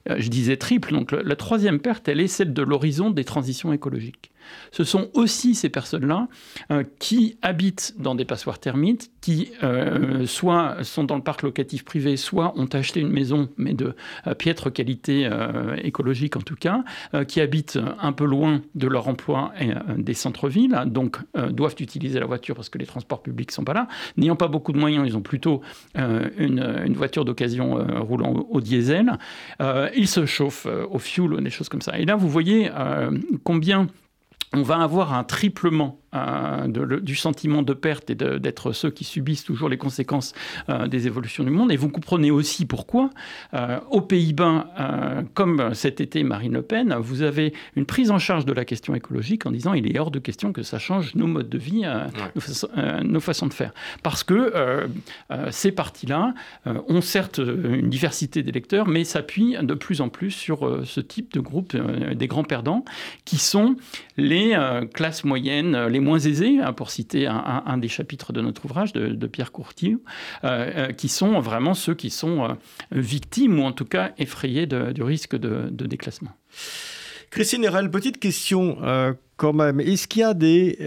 [0.09, 4.33] je disais triple, donc la troisième perte, elle est celle de l'horizon des transitions écologiques
[4.73, 6.29] ce sont aussi ces personnes-là
[6.71, 11.85] euh, qui habitent dans des passoires thermiques, qui euh, soit sont dans le parc locatif
[11.85, 13.95] privé, soit ont acheté une maison, mais de
[14.27, 15.29] euh, piètre qualité
[15.83, 16.85] écologique en tout cas,
[17.29, 21.19] qui habitent un peu loin de leur emploi et des centres-villes, donc
[21.51, 23.89] doivent utiliser la voiture parce que les transports publics ne sont pas là.
[24.17, 25.63] N'ayant pas beaucoup de moyens, ils ont plutôt
[25.95, 29.19] une, voiture d'occasion roulant au, au diesel.
[29.97, 31.99] ils se chauffent au fuel, des choses comme ça.
[31.99, 32.71] Et là, vous voyez
[33.45, 33.89] combien
[34.57, 39.45] on va avoir un triplement euh, du sentiment de perte et d'être ceux qui subissent
[39.45, 40.35] toujours les conséquences
[40.69, 41.71] euh, des évolutions du monde.
[41.73, 43.11] Et vous comprenez aussi pourquoi,
[43.55, 44.67] euh, aux Pays-Bas,
[45.35, 48.95] comme cet été Marine Le Pen, vous avez une prise en charge de la question
[48.95, 51.85] écologique en disant il est hors de question que ça change nos modes de vie,
[53.05, 53.73] nos, façons de faire.
[54.03, 54.89] Parce que
[55.51, 61.01] ces partis-là ont certes une diversité d'électeurs, mais s'appuient de plus en plus sur ce
[61.01, 62.85] type de groupe des grands perdants,
[63.25, 63.77] qui sont
[64.17, 64.57] les
[64.95, 69.27] classes moyennes, les moins aisés, hein, pour citer un, des chapitres de notre ouvrage de,
[69.27, 69.97] Pierre Courtier,
[70.45, 72.55] euh, euh, qui sont vraiment ceux qui sont euh,
[72.93, 76.31] victimes ou en tout cas effrayés du risque de, déclassement.
[77.31, 78.79] Christine Herel, petite question
[79.37, 79.81] quand même.
[79.81, 80.79] Est-ce qu'il y a des...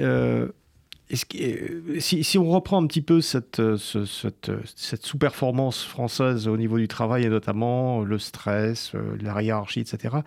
[1.99, 7.29] si, on reprend un petit peu cette, cette sous-performance française au niveau du travail, et
[7.29, 10.17] notamment le stress, la hiérarchie, etc.,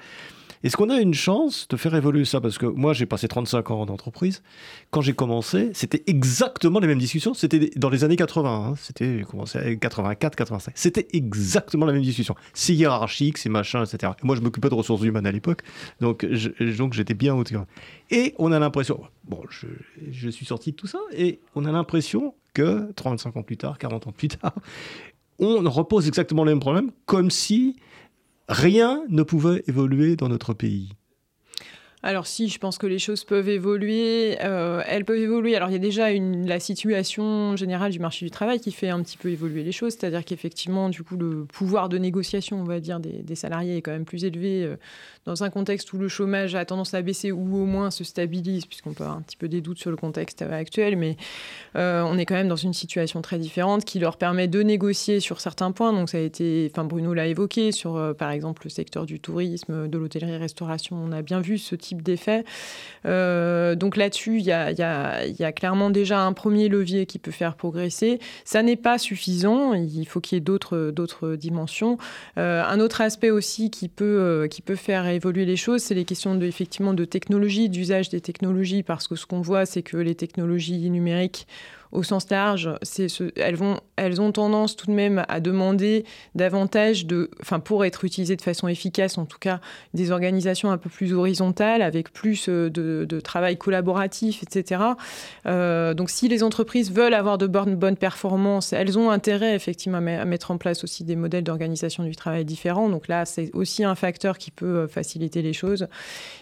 [0.63, 2.41] Est-ce qu'on a une chance de faire évoluer ça?
[2.41, 4.43] Parce que moi, j'ai passé 35 ans en entreprise.
[4.91, 7.35] Quand j'ai commencé, c'était exactement les mêmes discussions.
[7.35, 8.51] C'était dans les années 80.
[8.51, 8.75] Hein.
[8.77, 10.75] C'était, j'ai commencé à 84, 85.
[10.77, 12.35] C'était exactement la même discussion.
[12.55, 14.13] C'est hiérarchique, c'est machin, etc.
[14.23, 15.63] moi, je m'occupais de ressources humaines à l'époque.
[16.01, 17.43] Donc, j'étais bien au
[18.11, 19.67] Et on a l'impression, bon, je,
[20.11, 23.79] je suis sorti de tout ça, et on a l'impression que 35 ans plus tard,
[23.79, 24.55] 40 ans plus tard,
[25.39, 27.77] on repose exactement les mêmes problèmes, comme si
[28.49, 30.93] rien ne pouvait évoluer dans notre pays.
[32.05, 34.37] Alors si, je pense que les choses peuvent évoluer.
[34.43, 35.55] Euh, elles peuvent évoluer.
[35.55, 39.01] Alors il y a déjà la situation générale du marché du travail qui fait un
[39.03, 39.93] petit peu évoluer les choses.
[39.93, 43.93] C'est-à-dire qu'effectivement, du coup, le pouvoir de négociation, on va dire, des, salariés est quand
[43.93, 44.77] même plus élevé euh,
[45.27, 48.67] dans un contexte où le chômage a tendance à baisser ou au moins se stabilise,
[48.67, 50.97] puisqu'on peut avoir un petit peu des doutes sur le contexte actuel.
[50.97, 51.17] Mais
[51.77, 55.21] euh, on est quand même dans une situation très différente qui leur permet de négocier
[55.21, 55.93] sur certains points.
[55.93, 59.87] Donc ça a été, enfin Bruno l'a évoqué, sur par exemple le secteur du tourisme,
[59.87, 60.97] de l'hôtellerie-restauration.
[60.97, 62.45] On a bien vu ce type d'effet.
[63.05, 68.21] Euh, donc là-dessus, il y a, clairement déjà un premier levier qui peut faire progresser.
[68.45, 71.99] Ça n'est pas suffisant, il faut qu'il y ait d'autres dimensions.
[72.39, 75.95] Euh, un autre aspect aussi qui peut, euh, qui peut faire évoluer les choses, c'est
[75.95, 79.97] les questions effectivement de technologie, d'usage des technologies, parce que ce qu'on voit, c'est que
[79.97, 81.47] les technologies numériques
[81.93, 82.71] au sens large,
[83.37, 88.43] elles, ont tendance tout de même à demander davantage de, enfin pour être utilisées de
[88.43, 89.61] façon efficace, en tout cas,
[89.93, 94.83] des organisations un peu plus horizontales, avec plus euh, de, travail collaboratif, etc.
[95.47, 99.99] Euh, donc si les entreprises veulent avoir de bonnes, bonnes performances, elles ont intérêt effectivement
[99.99, 102.89] à, mettre en place aussi des modèles d'organisation du travail différents.
[102.89, 105.87] Donc là, c'est aussi un facteur qui peut euh, faciliter les choses.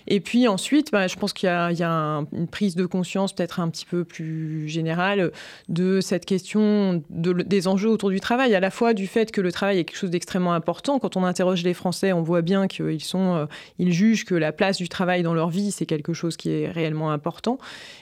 [0.06, 3.68] Et puis ensuite, bah, je pense qu'il y a, une prise de conscience peut-être un
[3.68, 5.32] petit peu plus générale
[5.68, 9.52] de cette question des enjeux autour du travail, à la fois du fait que le
[9.52, 10.98] travail est quelque chose d'extrêmement important.
[10.98, 13.46] Quand on interroge les Français, on voit bien qu'ils sont, euh,
[13.78, 16.68] ils jugent que la place du travail dans leur vie, c'est quelque chose qui est
[16.68, 17.58] réellement important.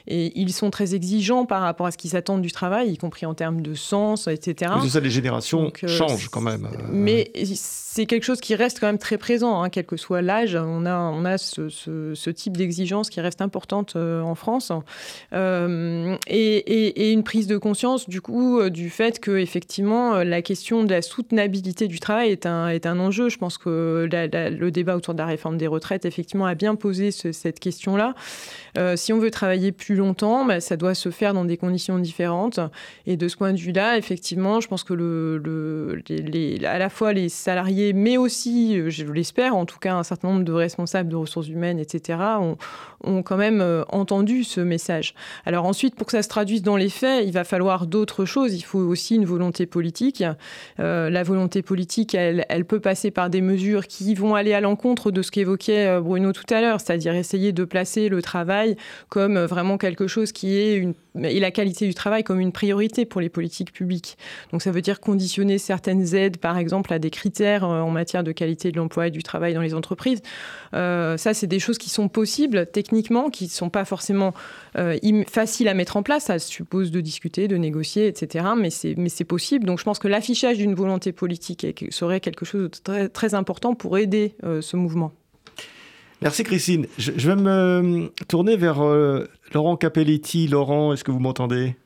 [0.06, 3.26] Et ils sont très exigeants par rapport à ce qu'ils attendent du travail, y compris
[3.26, 4.72] en termes de sens, etc.
[4.82, 6.64] C'est ça, les générations euh, changent quand même.
[6.64, 10.22] Euh, mais c'est quelque chose qui reste quand même très présent, hein, quel que soit
[10.22, 10.54] l'âge.
[10.56, 14.72] On a, on a ce, type d'exigence qui reste importante en France.
[15.32, 20.40] et, et, une prise de conscience du coup euh, du fait que effectivement euh, la
[20.40, 23.28] question de la soutenabilité du travail est un, est un enjeu.
[23.28, 27.10] Je pense que le débat autour de la réforme des retraites effectivement a bien posé
[27.10, 28.14] cette question-là.
[28.78, 31.98] Euh, si on veut travailler plus longtemps, bah, ça doit se faire dans des conditions
[31.98, 32.60] différentes.
[33.06, 37.12] Et de ce point de vue-là, effectivement, je pense que le, les, à la fois
[37.12, 41.16] les salariés, mais aussi, je l'espère, en tout cas un certain nombre de responsables de
[41.16, 42.56] ressources humaines, etc., ont,
[43.04, 45.14] ont quand même entendu ce message.
[45.44, 48.54] Alors ensuite, pour que ça se traduise dans les faits, il va falloir d'autres choses.
[48.54, 50.24] Il faut aussi une volonté politique.
[50.80, 55.10] Euh, la volonté politique, elle, peut passer par des mesures qui vont aller à l'encontre
[55.10, 58.76] de ce qu'évoquait euh, Bruno tout à l'heure, c'est-à-dire essayer de placer le travail
[59.08, 63.04] comme vraiment quelque chose qui est une et la qualité du travail comme une priorité
[63.04, 64.18] pour les politiques publiques.
[64.52, 68.24] Donc ça veut dire conditionner certaines aides, par exemple, à des critères euh, en matière
[68.24, 70.22] de qualité de l'emploi et du travail dans les entreprises.
[70.72, 74.34] ça, c'est des choses qui sont possibles techniquement, qui ne sont pas forcément
[75.26, 76.24] faciles à mettre en place.
[76.24, 78.46] Ça suppose de discuter, de négocier, etc.
[78.56, 79.64] Mais c'est possible.
[79.64, 83.98] Donc je pense que l'affichage d'une volonté politique serait quelque chose de très, important pour
[83.98, 85.12] aider euh, ce mouvement.
[86.20, 86.86] Merci Christine.
[86.98, 90.48] Je, vais me tourner vers euh, Laurent Capelletti.
[90.48, 91.76] Laurent, est-ce que vous m'entendez?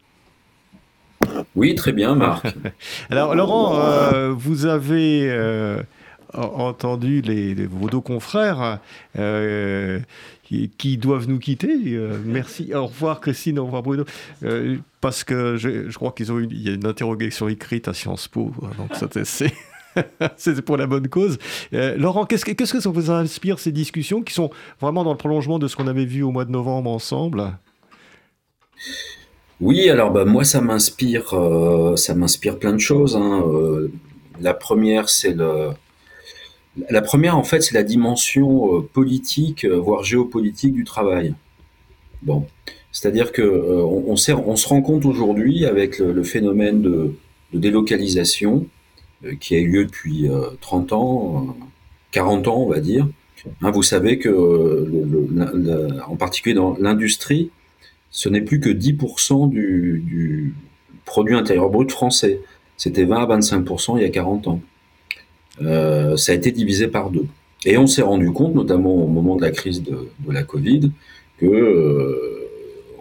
[1.55, 2.47] Oui, très bien, Marc.
[3.11, 5.31] Alors Laurent, euh, vous avez
[6.35, 8.81] entendu les, vos deux confrères
[10.77, 11.95] qui, doivent nous quitter.
[11.95, 12.73] Euh, merci.
[12.75, 14.05] Au revoir Christine, au revoir Bruno.
[14.43, 17.89] Euh, parce que je, je crois qu'ils ont eu, il y a une interrogation écrite
[17.89, 18.53] à Sciences Po.
[18.77, 19.53] Donc ça, c'est.
[20.37, 21.39] c'est pour la bonne cause.
[21.75, 24.51] Euh, Laurent, qu'est-ce que, ça vous inspire ces discussions qui sont
[24.81, 27.59] vraiment dans le prolongement de ce qu'on avait vu au mois de novembre ensemble?
[29.61, 31.35] Oui, alors bah, moi ça m'inspire,
[31.97, 33.17] ça m'inspire plein de choses.
[33.17, 33.45] Hein.
[34.41, 35.71] la première, c'est le,
[36.89, 41.35] la première, en fait, c'est la dimension euh, politique, euh, voire géopolitique du travail.
[42.23, 42.47] Bon,
[42.93, 44.33] c'est-à-dire que euh, on, se
[44.69, 47.15] rend compte aujourd'hui avec le, phénomène de,
[47.53, 48.67] délocalisation
[49.41, 50.29] qui a eu lieu depuis
[50.61, 51.57] 30 ans,
[52.13, 53.09] 40 ans, on va dire.
[53.61, 54.89] Hein, vous savez que,
[56.07, 57.51] en particulier dans l'industrie,
[58.11, 60.55] ce n'est plus que 10% du, du
[61.05, 62.41] produit intérieur brut français.
[62.77, 64.61] C'était 20 à 25% il y a 40 ans.
[65.61, 67.27] Euh, ça a été divisé par deux.
[67.65, 70.91] Et on s'est rendu compte, notamment au moment de la crise de, la Covid,
[71.39, 72.49] que euh,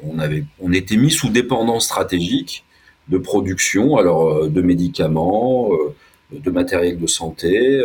[0.03, 2.63] on, avait, on était mis sous dépendance stratégique
[3.09, 5.71] de production, alors euh, de médicaments,
[6.31, 7.81] de matériel de santé,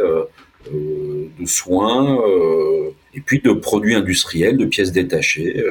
[0.72, 2.18] de soins,
[3.14, 5.62] et puis de produits industriels, de pièces détachées,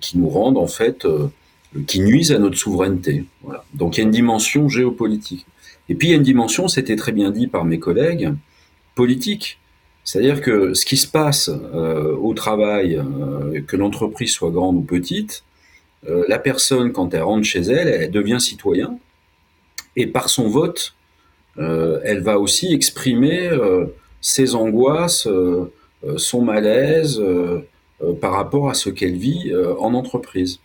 [0.00, 1.06] qui nous rendent en fait,
[1.86, 3.24] qui nuisent à notre souveraineté.
[3.42, 3.64] Voilà.
[3.74, 5.46] Donc il y a une dimension géopolitique.
[5.88, 8.32] Et puis il y a une dimension, c'était très bien dit par mes collègues,
[8.94, 9.58] politique.
[10.04, 14.82] C'est-à-dire que ce qui se passe euh, au travail, euh, que l'entreprise soit grande ou
[14.82, 15.44] petite,
[16.08, 18.98] euh, la personne, quand elle rentre chez elle, elle devient citoyen,
[19.94, 20.94] et par son vote,
[21.56, 23.50] elle va aussi exprimer
[24.20, 25.28] ses angoisses,
[26.16, 27.22] son malaise
[28.20, 30.60] par rapport à ce qu'elle vit en entreprise.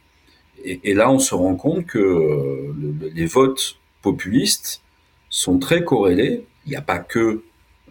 [0.64, 2.74] Et, là, on se rend compte que
[3.14, 4.82] les votes populistes
[5.30, 6.46] sont très corrélés.
[6.66, 7.42] Il n'y a pas que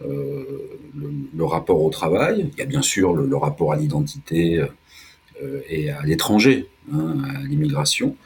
[0.05, 0.45] euh,
[0.95, 4.59] le, rapport au travail, il y a bien sûr le, rapport à l'identité
[5.43, 8.17] euh, et à l'étranger, hein, à l'immigration,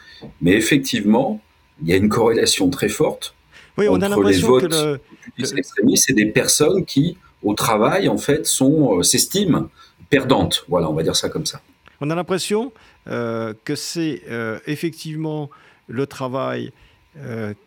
[0.41, 1.41] mais effectivement,
[1.83, 3.35] il y a une corrélation très forte
[3.81, 5.01] oui, on entre les votes que
[5.39, 9.69] le, extrémistes et des personnes qui, au travail, en fait, sont euh, s'estiment
[10.09, 10.65] perdantes.
[10.69, 11.61] Voilà, on va dire ça comme ça.
[12.01, 12.73] On a l'impression
[13.07, 14.23] que c'est
[14.67, 15.51] effectivement
[15.89, 16.73] le travail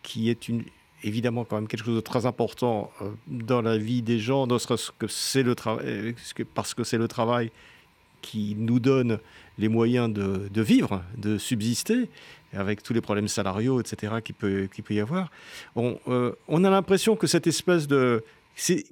[0.02, 0.64] qui est une,
[1.04, 4.46] évidemment quand même quelque chose de très important euh, dans la vie des gens,
[4.98, 6.12] que c'est le travail, euh,
[6.54, 7.50] parce que c'est le travail
[8.22, 9.18] qui nous donne
[9.58, 12.08] les moyens de, vivre, de subsister,
[12.56, 15.30] avec tous les problèmes salariaux, etc., qu'il peut, qui peut y avoir.
[15.76, 18.24] On, euh, on a l'impression que cette espèce de...
[18.54, 18.84] C'est,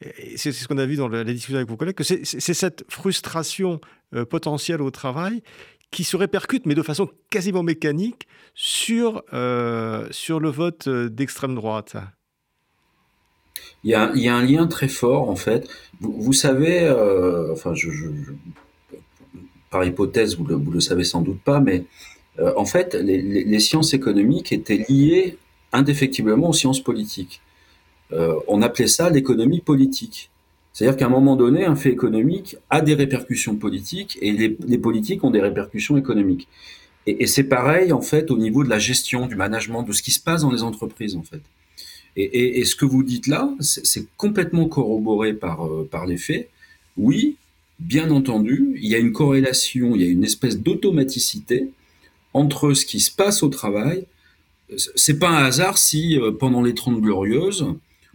[0.00, 3.80] ce qu'on a vu dans la, discussion avec vos collègues, que c'est, cette frustration
[4.28, 5.42] potentielle au travail
[5.94, 11.54] qui se répercute, mais de façon quasiment mécanique, sur, euh, sur le vote euh, d'extrême
[11.54, 11.96] droite
[13.84, 15.68] il y, a, il y, a, un lien très fort, en fait.
[16.00, 17.74] Vous, savez, euh, enfin,
[19.70, 21.84] par hypothèse, vous le, le savez sans doute pas, mais
[22.38, 25.36] en fait, les, sciences économiques étaient liées
[25.72, 27.40] indéfectiblement aux sciences politiques.
[28.48, 30.30] on appelait ça l'économie politique.
[30.74, 35.22] C'est-à-dire qu'à un moment donné, un fait économique a des répercussions politiques et les, politiques
[35.22, 36.48] ont des répercussions économiques.
[37.06, 40.10] Et, c'est pareil, en fait, au niveau de la gestion, du management, de ce qui
[40.10, 41.40] se passe dans les entreprises, en fait.
[42.16, 46.48] Et, ce que vous dites là, c'est complètement corroboré par, euh, par les faits.
[46.96, 47.36] Oui,
[47.78, 51.68] bien entendu, il y a une corrélation, il y a une espèce d'automaticité
[52.34, 54.06] entre ce qui se passe au travail.
[54.96, 57.66] C'est pas un hasard si, euh, pendant les Trente Glorieuses,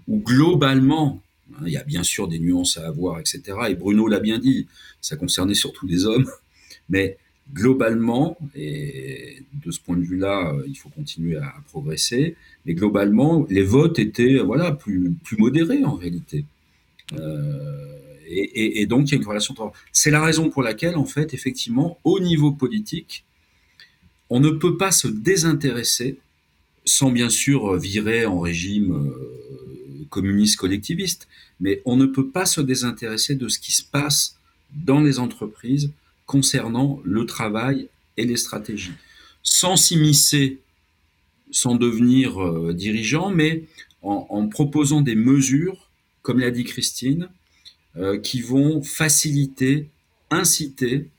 [0.08, 1.22] ou globalement,
[1.60, 3.42] Hein, il y a bien sûr des nuances à avoir, etc.
[3.70, 4.68] Et Bruno l'a bien dit,
[5.02, 6.30] ça concernait surtout les hommes.
[6.90, 7.18] Mais
[7.54, 13.64] globalement, et de ce point de vue-là, il faut continuer à, progresser, mais globalement, les
[13.64, 16.46] votes étaient voilà, plus, modérés en réalité.
[17.14, 17.96] Euh,
[18.28, 19.56] et, donc, il y a une corrélation.
[19.92, 23.24] C'est la raison pour laquelle, en fait, effectivement, au niveau politique,
[24.30, 26.18] on ne peut pas se désintéresser
[26.86, 31.28] sans bien sûr virer en régime euh, communiste collectiviste,
[31.60, 34.38] mais on ne peut pas se désintéresser de ce qui se passe
[34.74, 35.92] dans les entreprises
[36.26, 38.94] concernant le travail et les stratégies,
[39.44, 40.60] sans s'immiscer,
[41.52, 43.64] sans devenir euh, dirigeant, mais
[44.02, 45.90] en, proposant des mesures,
[46.22, 47.28] comme l'a dit Christine,
[47.98, 49.90] euh, qui vont faciliter,
[50.30, 51.10] inciter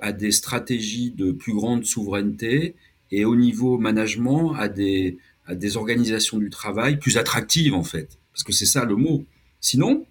[0.00, 2.74] à des stratégies de plus grande souveraineté
[3.10, 8.18] et au niveau management à des, à des organisations du travail plus attractives en fait,
[8.32, 9.24] parce que c'est ça le mot.
[9.60, 10.06] Sinon,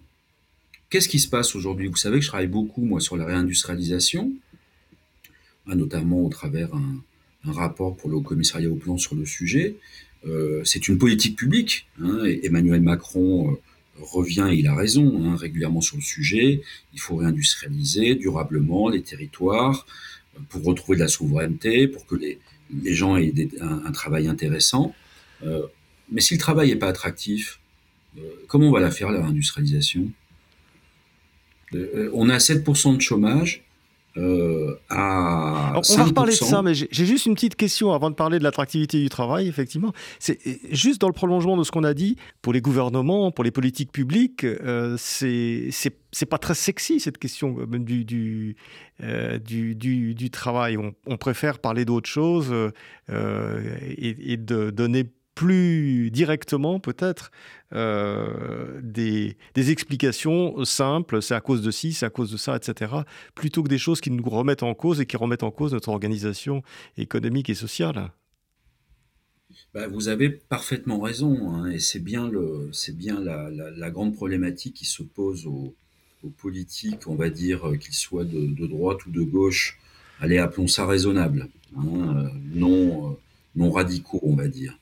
[0.88, 1.88] qu'est-ce qui se passe aujourd'hui?
[1.88, 4.32] Vous savez que je travaille beaucoup, moi, sur la réindustrialisation,
[5.66, 7.02] hein, notamment au travers un,
[7.44, 9.74] rapport pour le Commissariat au plan sur le sujet.
[10.26, 11.88] Euh, c'est une politique publique.
[12.00, 13.56] Hein, Emmanuel Macron euh,
[14.00, 16.62] revient, il a raison, hein, régulièrement sur le sujet.
[16.92, 19.86] Il faut réindustrialiser durablement les territoires
[20.36, 22.38] euh, pour retrouver de la souveraineté, pour que les,
[22.94, 24.94] gens aient un, travail intéressant.
[26.10, 27.60] mais si le travail n'est pas attractif,
[28.18, 30.10] euh, comment on va la faire, la réindustrialisation?
[31.74, 33.62] Euh, euh, On a 7% de chômage.
[34.16, 38.38] À on va reparler de ça, mais j'ai juste une petite question avant de parler
[38.38, 39.92] de l'attractivité du travail, effectivement.
[40.18, 40.38] C'est
[40.70, 43.92] juste dans le prolongement de ce qu'on a dit, pour les gouvernements, pour les politiques
[43.92, 48.56] publiques, euh, c'est pas très sexy cette question même du, du,
[49.44, 50.76] du, du, travail.
[50.76, 52.54] On, préfère parler d'autre chose
[53.08, 57.30] et, et, de donner plus directement peut-être
[57.72, 62.92] euh, des, explications simples, c'est à cause de ci, c'est à cause de ça, etc.,
[63.34, 65.88] plutôt que des choses qui nous remettent en cause et qui remettent en cause notre
[65.88, 66.62] organisation
[66.96, 68.12] économique et sociale.
[69.74, 74.84] Bah, vous avez parfaitement raison, hein, et c'est bien, le, bien la, grande problématique qui
[74.84, 75.74] se pose aux,
[76.38, 79.80] politiques, on va dire, euh, qu'ils soient de, droite ou de gauche,
[80.20, 83.18] allez, appelons ça raisonnable, hein, euh, non,
[83.56, 84.78] non radicaux, on va dire.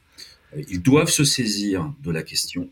[0.56, 2.68] Ils doivent se saisir de la question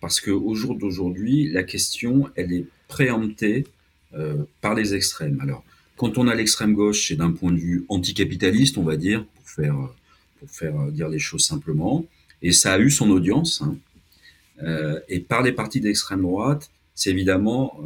[0.00, 3.66] parce qu'au jour d'aujourd'hui, la question, elle est préemptées
[4.60, 5.38] par les extrêmes.
[5.40, 5.62] Alors,
[5.96, 9.48] quand on a l'extrême gauche, c'est d'un point de vue anticapitaliste, on va dire, pour
[9.48, 9.76] faire,
[10.38, 12.06] pour faire dire les choses simplement.
[12.42, 13.62] Et ça a eu son audience.
[13.62, 13.76] Hein.
[15.08, 17.80] et par les partis d'extrême droite, c'est évidemment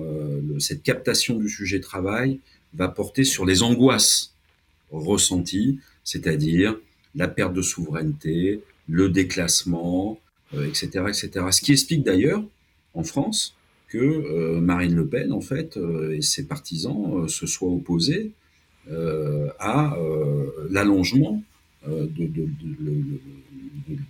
[0.59, 2.41] cette captation du sujet travail
[2.75, 4.35] va porter sur les angoisses
[4.91, 6.77] ressenties, c'est-à-dire
[7.15, 10.19] la perte de souveraineté, le déclassement,
[10.53, 11.31] etc., euh, etc.
[11.51, 12.43] Ce qui explique d'ailleurs,
[12.95, 13.57] en France,
[13.89, 18.33] que euh, Marine Le Pen, en fait, euh, et ses partisans se soient opposés
[19.61, 19.97] à
[20.69, 21.43] l'allongement
[21.89, 22.29] de,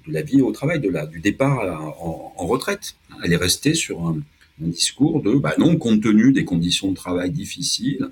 [0.09, 1.61] la vie au travail, de la, du départ
[2.05, 2.97] en, retraite.
[3.22, 4.18] Elle est restée sur un,
[4.59, 8.09] discours de bah non, compte tenu des conditions de travail difficiles,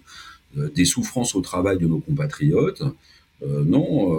[0.56, 2.84] des souffrances au travail de nos compatriotes,
[3.42, 4.14] euh, non,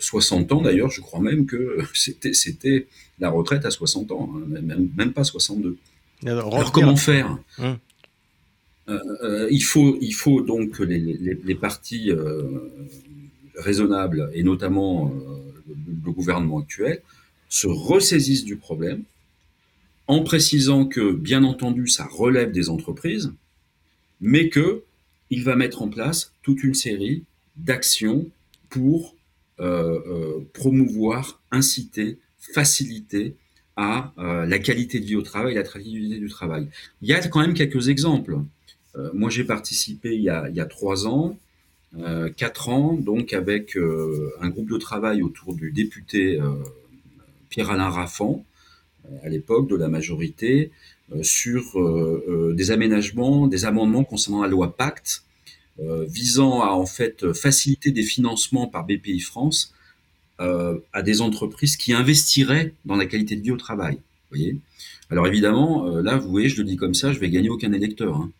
[0.00, 2.86] 60 euh, ans d'ailleurs, je crois même que c'était
[3.18, 4.60] la retraite à 60 ans, hein,
[4.96, 5.76] même, pas 62.
[6.26, 7.76] Alors, comment faire hum.
[8.88, 12.10] euh, il, faut, il faut donc que les, partis
[13.56, 15.12] raisonnables, et notamment
[16.04, 17.02] le, gouvernement actuel,
[17.48, 19.04] se ressaisissent du problème,
[20.06, 23.32] en précisant que, bien entendu, ça relève des entreprises,
[24.20, 24.82] mais que
[25.30, 27.24] il va mettre en place toute une série
[27.56, 28.30] d'actions
[28.68, 29.14] pour
[29.60, 33.36] euh, euh, promouvoir, inciter, faciliter
[33.76, 36.66] à euh, la qualité de vie au travail, la traçabilité du travail.
[37.02, 38.38] Il y a quand même quelques exemples.
[39.12, 41.36] moi, j'ai participé il y, a, trois ans,
[42.36, 43.76] quatre ans, donc avec
[44.40, 46.40] un groupe de travail autour du député
[47.48, 48.44] Pierre-Alain Raffan,
[49.24, 50.70] à l'époque de la majorité,
[51.22, 51.62] sur
[52.54, 55.24] des aménagements, des amendements concernant la loi Pacte,
[55.78, 59.74] visant à en fait faciliter des financements par BPI France
[60.40, 63.98] euh, à des entreprises qui investiraient dans la qualité de vie au travail.
[64.30, 64.58] Voyez
[65.08, 67.72] Alors évidemment, euh, là, vous voyez, je le dis comme ça, je vais gagner aucun
[67.72, 68.16] électeur.
[68.16, 68.32] Hein.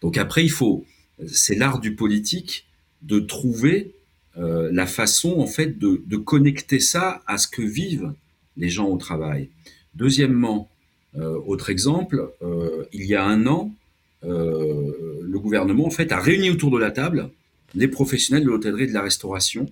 [0.00, 0.86] Donc après, il faut,
[1.26, 2.64] c'est l'art du politique
[3.02, 3.92] de trouver
[4.36, 8.14] la façon en fait de, connecter ça à ce que vivent
[8.56, 9.50] les gens au travail.
[9.94, 10.70] Deuxièmement,
[11.14, 12.32] autre exemple,
[12.92, 13.72] il y a un an,
[14.24, 15.03] euh,
[15.44, 17.30] gouvernement a réuni autour de la table
[17.74, 19.66] les professionnels de l'hôtellerie et de la restauration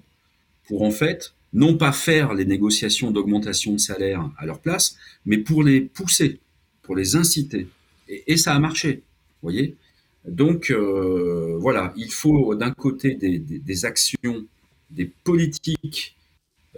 [0.66, 4.96] pour en fait non pas faire les négociations d'augmentation de salaire à leur place,
[5.26, 6.40] mais pour les pousser,
[6.82, 7.68] pour les inciter.
[8.08, 9.02] Et, ça a marché,
[9.42, 9.76] voyez.
[10.26, 14.46] Donc euh, voilà, il faut d'un côté des, actions,
[14.90, 16.16] des politiques,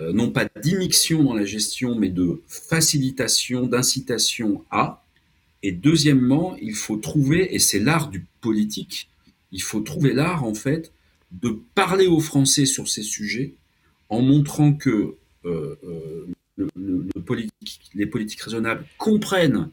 [0.00, 5.03] euh, non pas d'immixtion dans la gestion, mais de facilitation, d'incitation à,
[5.64, 9.08] et deuxièmement, il faut trouver, et c'est l'art du politique,
[9.50, 10.92] il faut trouver l'art en fait
[11.32, 13.54] de parler aux Français sur ces sujets
[14.10, 15.14] en montrant que
[15.46, 15.74] euh,
[16.58, 17.08] euh,
[17.94, 19.70] les politiques raisonnables comprennent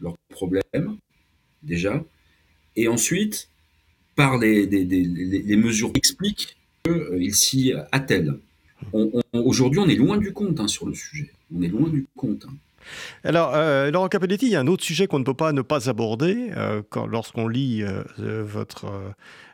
[0.00, 0.96] leurs problèmes
[1.62, 2.04] déjà,
[2.74, 3.48] et ensuite,
[4.16, 4.66] par les,
[5.56, 8.40] mesures expliquent qu'ils s'y attellent.
[9.32, 11.30] Aujourd'hui, on est loin du compte hein, sur le sujet.
[11.54, 12.44] On est loin du compte.
[12.48, 12.56] Hein.
[13.24, 15.62] Alors, euh, Laurent Capelletti, il y a un autre sujet qu'on ne peut pas ne
[15.62, 18.02] pas aborder euh, lorsqu'on lit euh,
[18.44, 18.86] votre,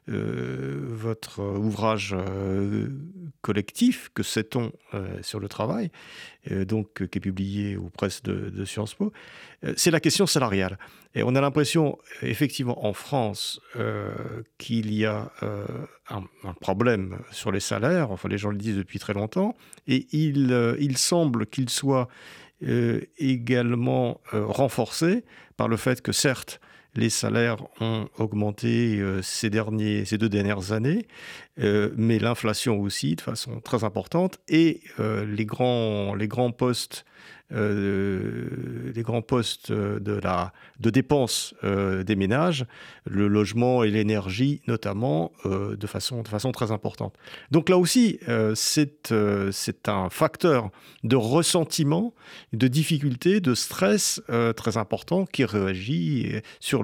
[0.07, 2.15] votre ouvrage
[3.41, 4.73] collectif, Que sait-on
[5.23, 5.91] sur le travail,
[6.51, 9.13] donc, qui est publié aux presses de, Sciences Po,
[9.77, 10.79] c'est la question salariale.
[11.15, 13.61] Et on a l'impression, effectivement, en France,
[14.59, 15.33] qu'il y a
[16.11, 19.57] un, un, problème sur les salaires, enfin les gens le disent depuis très longtemps,
[19.87, 22.44] et il, il semble qu'il soit euh,
[23.19, 25.25] également euh, renforcé
[25.57, 26.61] par le fait que certes,
[26.97, 31.07] les salaires ont augmenté euh, ces, deux dernières années,
[31.57, 37.05] mais l'inflation aussi de façon très importante et les grands postes
[37.55, 42.67] euh, les grands postes de, la, de dépenses euh, des ménages,
[43.05, 47.15] le logement et l'énergie notamment, euh, de, façon, de façon très importante.
[47.51, 48.19] Donc là aussi,
[48.55, 49.09] c'est
[49.89, 50.71] un facteur
[51.05, 52.15] de ressentiment,
[52.53, 54.21] de difficulté, de stress
[54.57, 56.83] très important qui réagit sur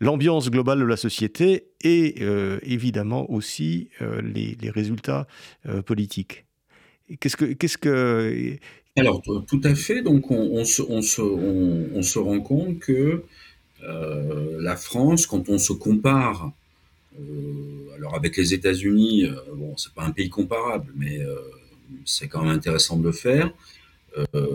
[0.00, 2.22] l'ambiance globale de la société et
[2.62, 5.26] évidemment aussi les, les, résultats
[5.86, 6.44] politiques.
[7.20, 8.58] Qu'est-ce que, qu'est-ce que,
[8.96, 10.02] alors, tout à fait.
[10.02, 13.24] Donc, on, se, rend compte que
[13.82, 16.52] euh, la France, quand on se compare,
[17.18, 21.20] euh, alors avec les États-Unis, euh, bon, c'est pas un pays comparable, mais
[22.04, 23.52] c'est quand même intéressant de le faire.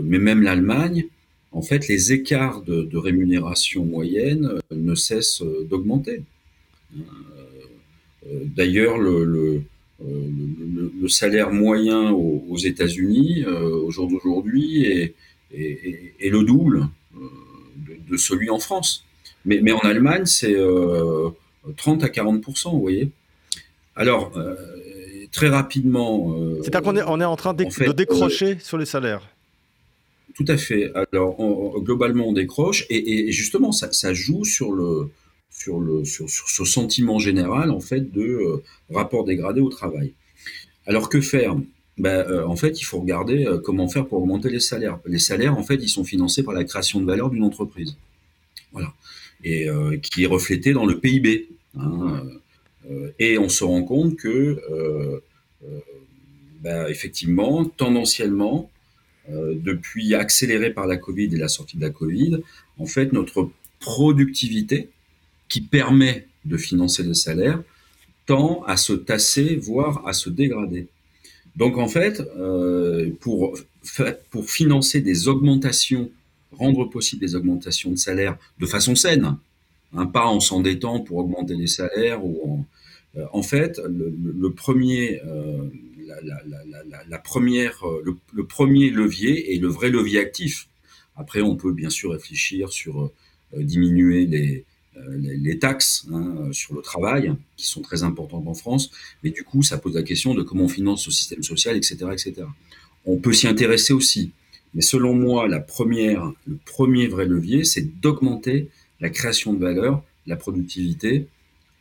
[0.03, 1.07] mais même l'Allemagne,
[1.51, 6.23] en fait, les écarts de, rémunération moyenne ne cessent d'augmenter.
[8.25, 9.63] D'ailleurs, le euh,
[10.05, 17.19] le, salaire moyen aux, États-Unis euh, au jour d'aujourd'hui est, le double euh,
[18.09, 19.05] de, celui en France.
[19.45, 20.55] Mais, mais en Allemagne, c'est
[21.77, 23.09] 30 à 40 vous voyez.
[23.95, 24.31] Alors,
[25.31, 26.35] très rapidement.
[26.61, 29.27] C'est-à-dire qu'on est, on est en train de, décrocher sur les salaires.
[30.35, 30.91] Tout à fait.
[31.11, 35.09] Alors, globalement, on décroche et, justement, ça, ça, joue sur le,
[35.49, 40.13] sur, le, sur, sur, ce sentiment général en fait de euh, rapport dégradé au travail.
[40.85, 41.55] Alors que faire?
[41.97, 44.99] Ben, euh, En fait, il faut regarder euh, comment faire pour augmenter les salaires.
[45.05, 47.97] Les salaires, en fait, ils sont financés par la création de valeur d'une entreprise.
[48.71, 48.93] Voilà.
[49.43, 49.67] Et
[50.01, 51.47] qui est reflété dans le PIB.
[51.77, 52.23] Hein,
[53.19, 54.61] et on se rend compte que,
[56.61, 58.69] ben, effectivement, tendanciellement,
[59.29, 62.39] depuis accéléré par la Covid et la sortie de la Covid,
[62.79, 64.89] en fait, notre productivité,
[65.49, 67.61] qui permet de financer le salaire
[68.25, 70.87] tend à se tasser, voire à se dégrader.
[71.55, 73.57] Donc en fait, euh, pour,
[74.29, 76.11] pour financer des augmentations,
[76.51, 79.35] rendre possible des augmentations de salaire de façon saine,
[79.93, 82.65] hein, pas en s'endettant pour augmenter les salaires, ou en,
[83.19, 85.67] euh, en fait, le, premier, euh,
[87.09, 90.67] la, première, le, premier levier est le vrai levier actif.
[91.15, 93.11] Après, on peut bien sûr réfléchir sur
[93.57, 94.65] diminuer les,
[95.17, 98.91] les, taxes hein, sur le travail, qui sont très importantes en France,
[99.23, 101.97] mais du coup, ça pose la question de comment on finance ce système social, etc.
[102.11, 102.33] etc.
[103.05, 104.31] On peut s'y intéresser aussi,
[104.73, 108.69] mais selon moi, la première, le premier vrai levier, c'est d'augmenter
[108.99, 111.27] la création de valeur, la productivité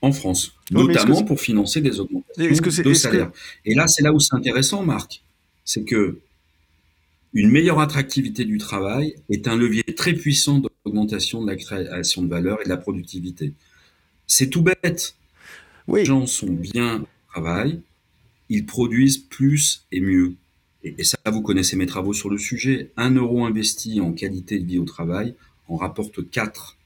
[0.00, 3.30] en France, notamment pour financer des augmentations de salaire.
[3.64, 5.22] Et là, c'est là où c'est intéressant, Marc,
[5.64, 6.18] c'est que
[7.34, 12.28] une meilleure attractivité du travail est un levier très puissant d'augmentation de la création de
[12.28, 13.52] valeur et de la productivité.
[14.26, 15.14] C'est tout bête.
[15.92, 17.80] Les gens sont bien au travail,
[18.48, 20.34] ils produisent plus et mieux.
[20.84, 22.90] Et, ça, vous connaissez mes travaux sur le sujet.
[22.96, 25.34] Un euro investi en qualité de vie au travail
[25.68, 26.76] en rapporte 4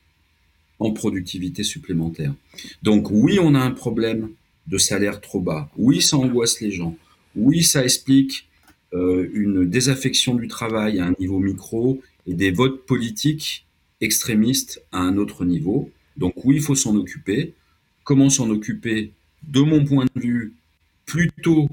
[0.79, 2.35] en productivité supplémentaire.
[2.83, 4.31] Donc oui, on a un problème
[4.67, 5.71] de salaire trop bas.
[5.77, 6.97] Oui, ça angoisse les gens.
[7.37, 8.49] Oui, ça explique
[8.93, 13.67] une désaffection du travail à un niveau micro et des votes politiques
[14.01, 15.91] extrémistes à un autre niveau.
[16.17, 17.55] Donc oui, il faut s'en occuper.
[18.05, 19.13] Comment s'en occuper?
[19.43, 20.55] De mon point de vue,
[21.07, 21.69] plutôt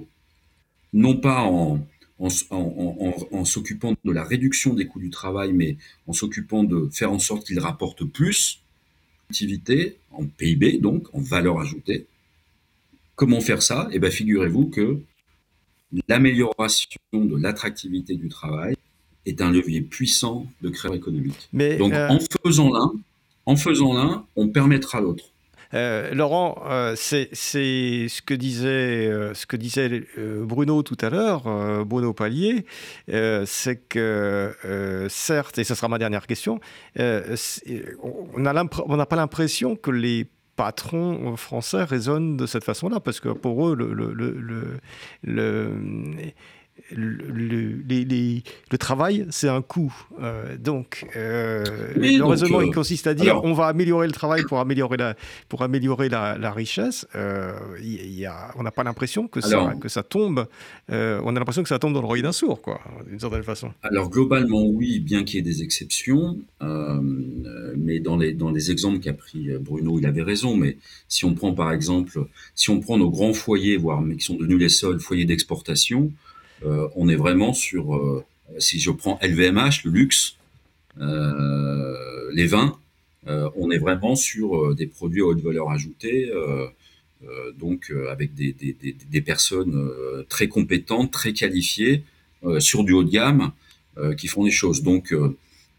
[0.94, 1.86] non pas en,
[2.20, 7.20] en, s'occupant de la réduction des coûts du travail, mais en s'occupant de faire en
[7.20, 8.62] sorte qu'il rapporte plus
[9.30, 12.08] d'activité en PIB, donc en valeur ajoutée.
[13.16, 13.88] Comment faire ça?
[13.92, 15.00] Eh bien, figurez-vous que
[16.08, 18.76] l'amélioration de l'attractivité du travail
[19.26, 21.50] est un levier puissant de création économique.
[21.54, 22.92] Mais, Donc euh, en faisant l'un,
[23.46, 25.26] en faisant l'un, on permettra l'autre.
[25.76, 32.14] Euh, Laurent, euh, c'est ce que disait, ce que disait Bruno tout à l'heure, Bruno
[32.14, 32.66] Pallier,
[33.08, 36.60] c'est que certes, et ce sera ma dernière question,
[36.98, 40.28] on n'a pas l'impression que les
[40.60, 44.12] patrons français raisonnent de cette façon-là, parce que pour eux, le, le,
[45.24, 45.72] le,
[46.92, 49.94] le le, le, travail, c'est un coût.
[50.22, 51.64] Euh, donc, euh,
[51.96, 55.16] le raisonnement, il euh, consiste à dire on va améliorer le travail pour améliorer la,
[55.48, 57.08] pour améliorer la, richesse.
[57.82, 60.48] Y a, on n'a pas l'impression que, ça, que ça tombe.
[60.90, 63.72] on a l'impression que ça tombe dans l'oreille d'un sourd, quoi, d'une certaine façon.
[63.84, 66.38] Alors, globalement, oui, bien qu'il y ait des exceptions.
[67.78, 70.56] mais dans les, dans les exemples qu'a pris Bruno, il avait raison.
[70.56, 70.78] Mais
[71.08, 72.26] si on prend, par exemple,
[72.56, 76.00] si on prend nos grands foyers, voire mais qui sont devenus les seuls foyers d'exportation,
[76.00, 76.29] euh,
[76.64, 78.24] on est vraiment sur, euh,
[78.58, 80.36] si je prends LVMH, le luxe,
[81.00, 82.78] euh, les vins,
[83.56, 86.32] on est vraiment sur des produits à haute valeur ajoutée.
[87.60, 89.92] donc avec des, personnes
[90.30, 92.04] très compétentes, très qualifiées,
[92.58, 93.52] sur du haut de gamme,
[94.18, 94.82] qui font des choses.
[94.82, 95.14] Donc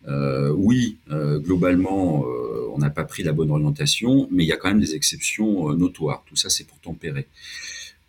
[0.07, 2.25] oui, globalement,
[2.73, 5.73] on n'a pas pris la bonne orientation, mais il y a quand même des exceptions
[5.73, 6.23] notoires.
[6.27, 7.27] Tout ça, c'est pour tempérer.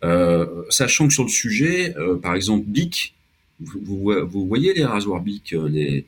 [0.04, 3.14] Euh, sachant que sur le sujet, euh, par exemple, BIC,
[3.60, 6.02] vous, voyez les rasoirs BIC, euh,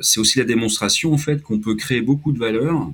[0.00, 2.90] c'est aussi la démonstration en fait qu'on peut créer beaucoup de valeur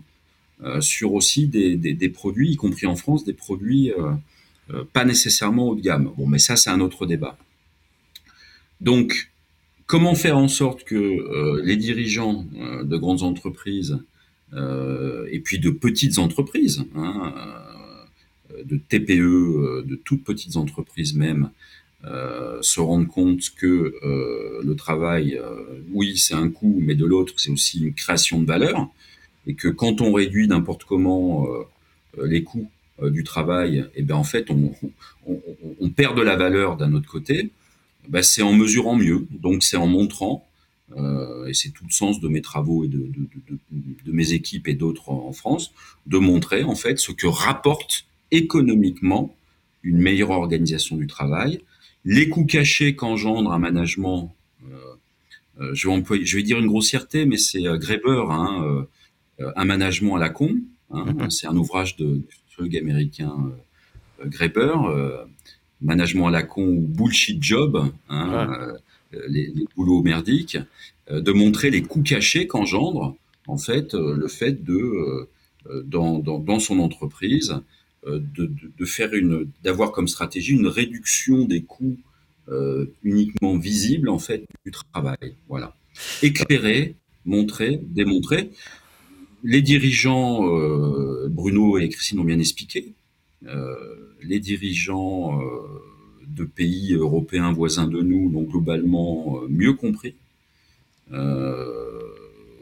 [0.81, 3.93] sur aussi des, des, produits, y compris en France, des produits
[4.93, 6.11] pas nécessairement haut de gamme.
[6.17, 7.37] Bon, mais ça, c'est un autre débat.
[8.81, 9.31] Donc,
[9.87, 12.47] comment faire en sorte que les dirigeants
[12.83, 13.99] de grandes entreprises
[14.55, 17.35] et puis de petites entreprises, hein,
[18.65, 21.51] de TPE, euh, de toutes petites entreprises même,
[22.05, 25.41] euh, se rendent compte que euh, le travail,
[25.93, 28.89] oui, c'est un coût, mais de l'autre, c'est aussi une création de valeur,
[29.47, 31.47] et que quand on réduit n'importe comment
[32.23, 32.71] les coûts
[33.03, 34.73] du travail, et eh bien en fait, on,
[35.81, 37.51] on, perd de la valeur d'un autre côté.
[38.09, 40.47] Ben, c'est en mesurant mieux, donc c'est en montrant
[41.49, 43.11] et c'est tout le sens de mes travaux et de,
[43.71, 45.73] de mes équipes et d'autres en France,
[46.07, 49.35] de montrer en fait ce que rapporte économiquement
[49.83, 51.61] une meilleure organisation du travail,
[52.05, 54.77] les coûts cachés qu'engendre un management, euh,
[55.61, 58.87] euh, je, vais je, vais dire une grossièreté, mais c'est euh, Greber, hein,
[59.39, 60.57] un management à la con.
[60.91, 61.31] Hein, mm-hmm.
[61.31, 63.35] C'est un ouvrage de sociologue américain
[64.25, 64.75] Greber,
[65.81, 68.75] management à la con ou bullshit job, hein,
[69.29, 70.59] les, les, boulots merdiques,
[71.11, 73.17] de montrer les coûts cachés qu'engendre
[73.47, 75.29] en fait le fait de
[75.85, 77.57] dans, dans, dans, son entreprise
[78.07, 81.97] de, de, faire une d'avoir comme stratégie une réduction des coûts
[82.51, 85.35] euh, uniquement visible en fait du travail.
[85.49, 85.75] Voilà.
[86.23, 86.95] Éclairer,
[87.25, 88.51] montrer, démontrer.
[89.43, 92.93] Les dirigeants, euh, Bruno et Christine ont bien expliqué,
[93.47, 93.75] euh,
[94.23, 95.41] les dirigeants
[96.27, 100.15] de pays européens voisins de nous l'ont globalement mieux compris.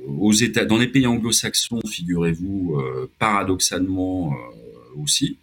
[0.08, 2.80] aux États, dans les pays anglo-saxons, figurez-vous,
[3.18, 4.36] paradoxalement
[4.96, 5.38] aussi.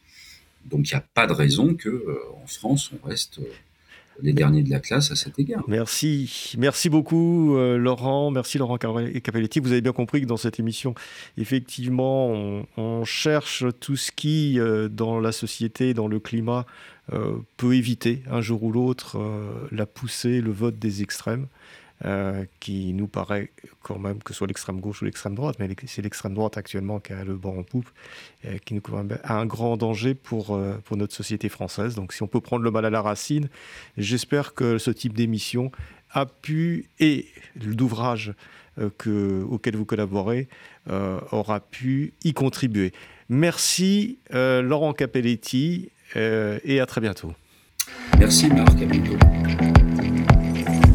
[0.66, 3.40] Donc il n'y a pas de raison que en France on reste
[4.22, 5.64] les derniers de la classe à cet égard.
[5.68, 6.56] Merci.
[6.58, 8.32] Merci beaucoup, euh, Laurent.
[8.32, 9.60] Merci, Laurent Capelletti.
[9.60, 10.94] Vous avez bien compris que dans cette émission,
[11.38, 16.66] effectivement, on, cherche tout ce qui, euh, dans la société, dans le climat,
[17.14, 19.18] euh, peut éviter un jour ou l'autre
[19.72, 21.48] la poussée, le vote des extrêmes.
[22.06, 23.52] Euh, qui nous paraît
[23.84, 27.02] quand même que ce soit l'extrême gauche ou l'extrême droite, mais c'est l'extrême droite actuellement
[27.02, 27.90] qui a le banc en poupe,
[28.46, 28.82] euh, qui nous
[29.26, 31.96] a un grand danger pour, euh, pour notre société française.
[31.96, 33.50] Donc si on peut prendre le mal à la racine,
[33.98, 35.74] j'espère que ce type d'émission
[36.12, 37.28] a pu, et
[37.62, 38.34] l'ouvrage
[38.78, 40.48] auquel vous collaborez,
[40.88, 42.94] aura pu y contribuer.
[43.28, 47.34] Merci Laurent Capelletti et à très bientôt.
[48.18, 49.18] Merci Marc, à bientôt.